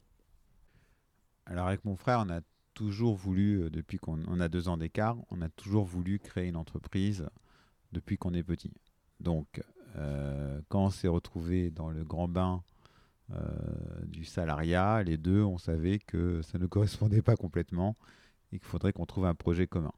[1.45, 2.39] Alors avec mon frère, on a
[2.73, 6.47] toujours voulu, euh, depuis qu'on on a deux ans d'écart, on a toujours voulu créer
[6.47, 7.27] une entreprise
[7.91, 8.73] depuis qu'on est petit.
[9.19, 9.61] Donc
[9.95, 12.63] euh, quand on s'est retrouvé dans le grand bain
[13.31, 13.41] euh,
[14.05, 17.95] du salariat, les deux, on savait que ça ne correspondait pas complètement
[18.53, 19.91] et qu'il faudrait qu'on trouve un projet commun.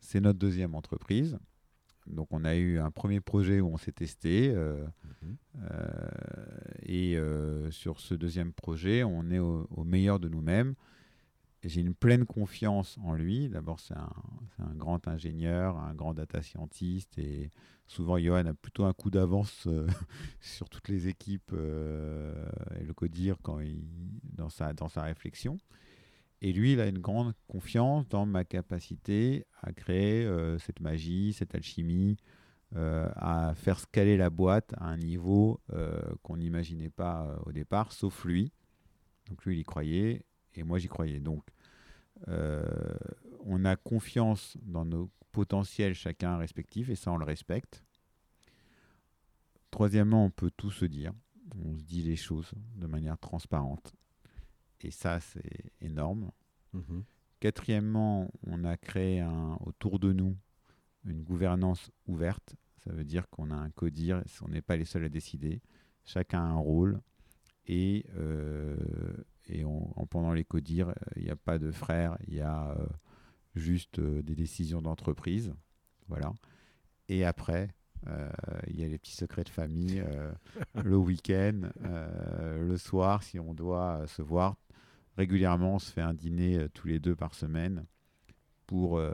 [0.00, 1.38] C'est notre deuxième entreprise.
[2.06, 4.84] Donc on a eu un premier projet où on s'est testé euh,
[5.22, 5.36] Mhm.
[5.70, 6.08] euh,
[6.82, 10.74] et euh, sur ce deuxième projet, on est au, au meilleur de nous-mêmes.
[11.62, 13.48] J'ai une pleine confiance en lui.
[13.48, 14.12] D'abord, c'est un,
[14.58, 17.16] un grand ingénieur, un grand data scientist.
[17.16, 17.50] Et
[17.86, 19.86] souvent, Johan a plutôt un coup d'avance euh,
[20.42, 22.34] sur toutes les équipes euh,
[22.78, 23.82] et le codir quand il,
[24.24, 25.56] dans, sa, dans sa réflexion.
[26.44, 31.32] Et lui, il a une grande confiance dans ma capacité à créer euh, cette magie,
[31.32, 32.18] cette alchimie,
[32.76, 37.92] euh, à faire scaler la boîte à un niveau euh, qu'on n'imaginait pas au départ,
[37.92, 38.52] sauf lui.
[39.26, 41.18] Donc lui, il y croyait et moi, j'y croyais.
[41.18, 41.48] Donc,
[42.26, 47.82] on a confiance dans nos potentiels chacun respectifs et ça, on le respecte.
[49.70, 51.14] Troisièmement, on peut tout se dire.
[51.56, 53.94] On se dit les choses de manière transparente.
[54.80, 56.30] Et ça, c'est énorme.
[56.72, 57.04] Mhm.
[57.40, 60.36] Quatrièmement, on a créé un, autour de nous
[61.04, 62.54] une gouvernance ouverte.
[62.84, 65.60] Ça veut dire qu'on a un codir, on n'est pas les seuls à décider.
[66.04, 67.00] Chacun a un rôle.
[67.66, 68.76] Et, euh,
[69.46, 72.40] et on- en pendant les codires, euh, il n'y a pas de frères, il y
[72.42, 72.86] a euh,
[73.54, 75.54] juste euh, des décisions d'entreprise.
[76.08, 76.32] Voilà.
[77.08, 77.70] Et après,
[78.66, 80.04] il y a les petits secrets de famille,
[80.84, 84.56] le week-end, le soir, si on doit se voir.
[85.16, 87.86] Régulièrement, on se fait un dîner euh, tous les deux par semaine
[88.66, 89.12] pour, euh,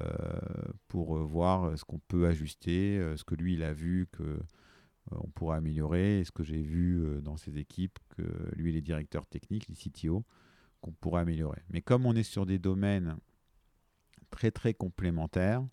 [0.89, 4.41] pour euh, voir ce qu'on peut ajuster, ce que lui, il a vu que
[5.13, 6.23] on pourrait améliorer.
[6.25, 8.23] Ce que j'ai vu dans ces équipes, que
[8.55, 10.25] lui, les directeurs techniques, les CTO,
[10.81, 11.63] qu'on pourrait améliorer.
[11.71, 13.17] Mais comme on est sur des domaines
[14.31, 15.65] très très complémentaires,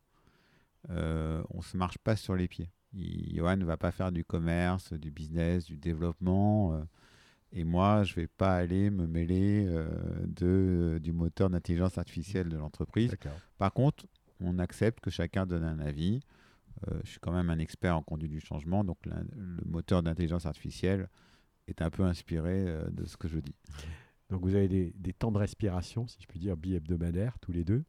[0.89, 2.71] on ne se marche pas sur les pieds.
[2.93, 6.81] Johan ne va pas faire du commerce, du business, du développement.
[7.53, 9.87] Euh, et moi, je ne vais pas aller me mêler euh,
[10.25, 13.15] de, du moteur d'intelligence artificielle de l'entreprise.
[13.57, 14.05] Par contre,
[14.39, 16.21] on accepte que chacun donne un avis.
[17.03, 21.09] je suis quand même un expert en conduite du changement, donc le moteur d'intelligence artificielle
[21.67, 23.55] est un peu inspiré de ce que je dis.
[24.29, 27.83] Donc vous avez des, temps de respiration, si je puis dire, bi-hebdomadaires, tous les deux.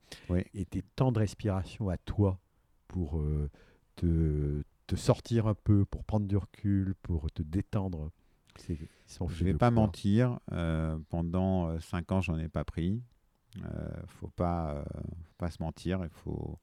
[0.54, 2.38] Et tes temps de respiration à toi
[2.86, 3.50] pour euh,
[3.96, 8.10] te, te, sortir un peu, pour prendre du recul, pour te détendre
[9.08, 13.02] Je ne vais pas mentir, euh, pendant euh, cinq ans, j'en ai pas pris.
[13.56, 14.84] Il ne faut pas,
[15.38, 16.58] pas se mentir, il faut,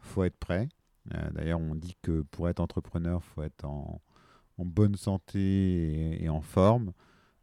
[0.00, 0.68] faut être prêt.
[1.32, 4.00] D'ailleurs, on dit que pour être entrepreneur, il faut être en,
[4.58, 6.92] en bonne santé et en forme.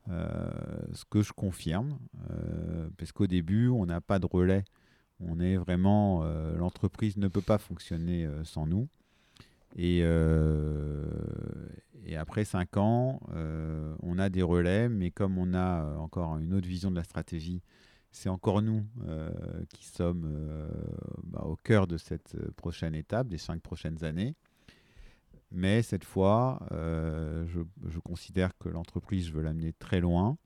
[0.10, 0.50] Euh,
[0.94, 2.00] ce que je confirme,
[2.32, 4.64] euh, parce qu'au début, on n'a pas de relais.
[5.20, 8.88] On est vraiment, euh, l'entreprise ne peut pas fonctionner sans nous.
[9.78, 10.02] Et,
[12.06, 13.20] et, après cinq ans,
[14.02, 17.62] on a des relais, mais comme on a encore une autre vision de la stratégie,
[18.12, 18.86] c'est encore nous
[19.74, 20.28] qui sommes
[21.24, 24.36] bah, au cœur de cette prochaine étape, des cinq prochaines années.
[25.52, 30.38] Mais cette fois, euh, je, considère que l'entreprise, je veux l'amener très loin.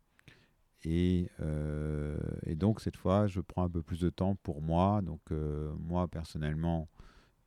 [0.87, 5.01] Euh, et, donc, cette fois, je prends un peu plus de temps pour moi.
[5.03, 6.89] Donc, euh, moi, personnellement,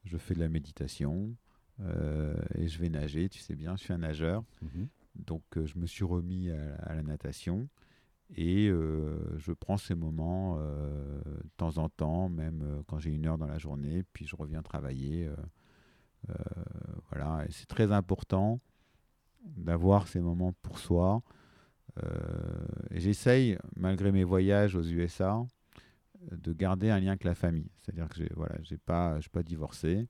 [0.04, 1.34] je fais de la méditation
[1.80, 3.28] et je vais nager.
[3.28, 4.44] Tu sais bien, je suis un nageur.
[4.62, 4.88] Mhm.
[5.14, 7.68] Donc, je me suis remis à, la natation.
[8.36, 13.46] Et je prends ces moments de temps en temps, même quand j'ai une heure dans
[13.46, 15.30] la journée, puis je reviens travailler.
[16.30, 16.34] Euh,
[17.10, 18.60] voilà, et c'est très important
[19.42, 21.22] d'avoir ces moments pour soi.
[22.02, 25.44] Euh, et j'essaye, malgré mes voyages aux USA,
[26.30, 27.70] de garder un lien avec la famille.
[27.76, 30.06] C'est-à-dire que j'ai voilà, j'ai pas, pas divorcé.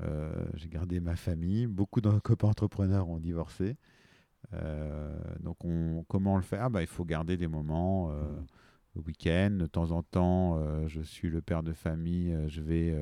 [0.00, 1.66] Euh, j'ai gardé ma famille.
[1.66, 3.76] Beaucoup de copains entrepreneurs ont divorcé.
[5.40, 6.70] donc, on, comment le faire?
[6.70, 8.10] Bah, Il faut garder des moments
[8.94, 9.50] le week-end.
[9.52, 12.36] De temps en temps, je suis le père de famille.
[12.48, 12.94] je vais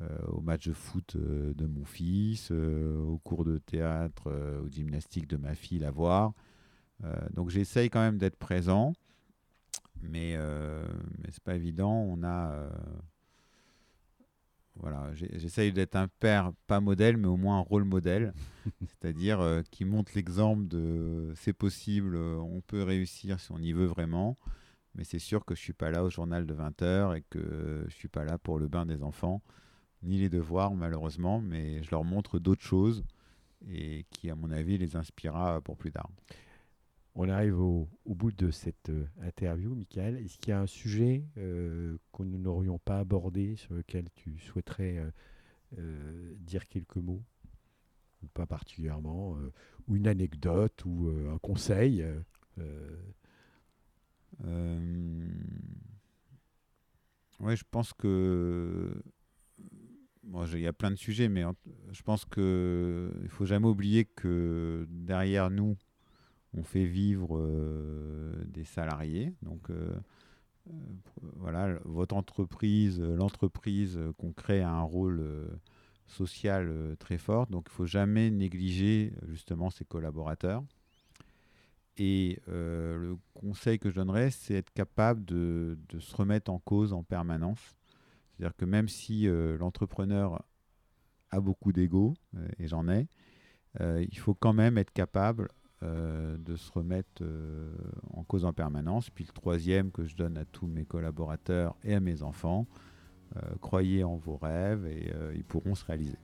[0.00, 4.30] euh, au match de foot euh, de mon fils, euh, au cours de théâtre,
[4.62, 6.34] au gymnastique de ma fille, la voir.
[7.32, 8.92] donc j'essaye quand même d'être présent,
[10.02, 10.36] mais,
[11.18, 11.92] mais c'est pas évident.
[11.92, 12.68] On a
[14.80, 18.32] voilà, j'essaye d'être un père, pas modèle, mais au moins un rôle modèle,
[18.80, 24.38] c'est-à-dire qui montre l'exemple de c'est possible, on peut réussir si on y veut vraiment,
[24.94, 27.94] mais c'est sûr que je suis pas là au journal de 20h et que je
[27.94, 29.42] suis pas là pour le bain des enfants
[30.02, 33.04] ni les devoirs malheureusement, mais je leur montre d'autres choses
[33.68, 36.10] et qui, à mon avis, les inspirera pour plus tard.
[37.20, 40.18] On arrive au, bout de cette euh, interview, Michael.
[40.18, 44.38] Est-ce qu'il y a un sujet euh, que nous n'aurions pas abordé, sur lequel tu
[44.38, 45.04] souhaiterais
[45.76, 47.24] euh, dire quelques mots?
[48.22, 49.36] Ou pas particulièrement
[49.88, 52.04] Ou une anecdote ou un conseil
[57.40, 59.02] Oui, je pense que
[60.24, 61.42] il y a plein de sujets, mais
[61.90, 65.76] je pense qu'il ne faut jamais oublier que derrière nous,
[66.54, 69.34] on fait vivre euh, des salariés.
[69.42, 69.94] Donc, euh,
[70.68, 70.72] euh,
[71.36, 75.24] voilà, votre entreprise, l'entreprise qu'on crée a un rôle
[76.06, 77.46] social très fort.
[77.48, 80.62] Donc, il ne faut jamais négliger justement ses collaborateurs.
[82.00, 87.02] Et le conseil que je donnerais, c'est être capable de, se remettre en cause en
[87.02, 87.74] permanence
[88.30, 89.26] c'est-à-dire que même si
[89.58, 90.44] l'entrepreneur
[91.30, 92.14] a beaucoup d'ego,
[92.60, 93.08] et j'en ai,
[93.80, 95.48] il faut quand même être capable
[95.82, 97.22] de se remettre
[98.14, 99.10] en cause en permanence.
[99.10, 102.66] Puis le troisième que je donne à tous mes collaborateurs et à mes enfants,
[103.60, 106.18] croyez en vos rêves et ils pourront se réaliser.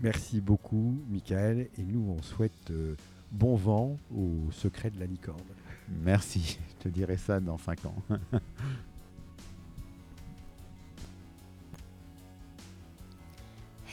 [0.00, 1.68] Merci beaucoup, Michael.
[1.78, 2.72] Et nous, on souhaite
[3.30, 5.40] bon vent au secret de la licorne.
[6.02, 6.58] Merci.
[6.70, 7.94] Je te dirai ça dans 5 ans.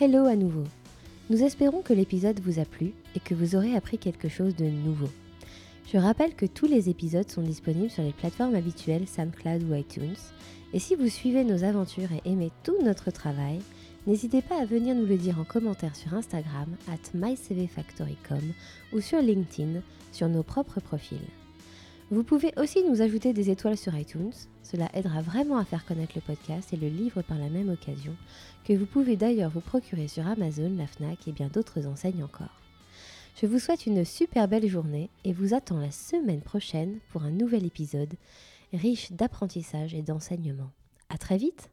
[0.02, 0.64] Hello à nouveau.
[1.30, 4.66] Nous espérons que l'épisode vous a plu et que vous aurez appris quelque chose de
[4.66, 5.10] nouveau.
[5.92, 10.16] Je rappelle que tous les épisodes sont disponibles sur les plateformes habituelles SoundCloud ou iTunes.
[10.74, 13.60] Et si vous suivez nos aventures et aimez tout notre travail,
[14.08, 18.54] n'hésitez pas à venir nous le dire en commentaire sur Instagram at mycvfactory.com
[18.94, 21.20] ou sur LinkedIn sur nos propres profils.
[22.12, 24.34] Vous pouvez aussi nous ajouter des étoiles sur iTunes,
[24.64, 28.16] cela aidera vraiment à faire connaître le podcast et le livre par la même occasion,
[28.66, 32.60] que vous pouvez d'ailleurs vous procurer sur Amazon, la FNAC et bien d'autres enseignes encore.
[33.40, 37.32] Je vous souhaite une super belle journée et vous attends la semaine prochaine pour un
[37.32, 38.16] nouvel épisode
[38.74, 40.72] riche d'apprentissage et d'enseignement.
[41.10, 41.70] À très vite!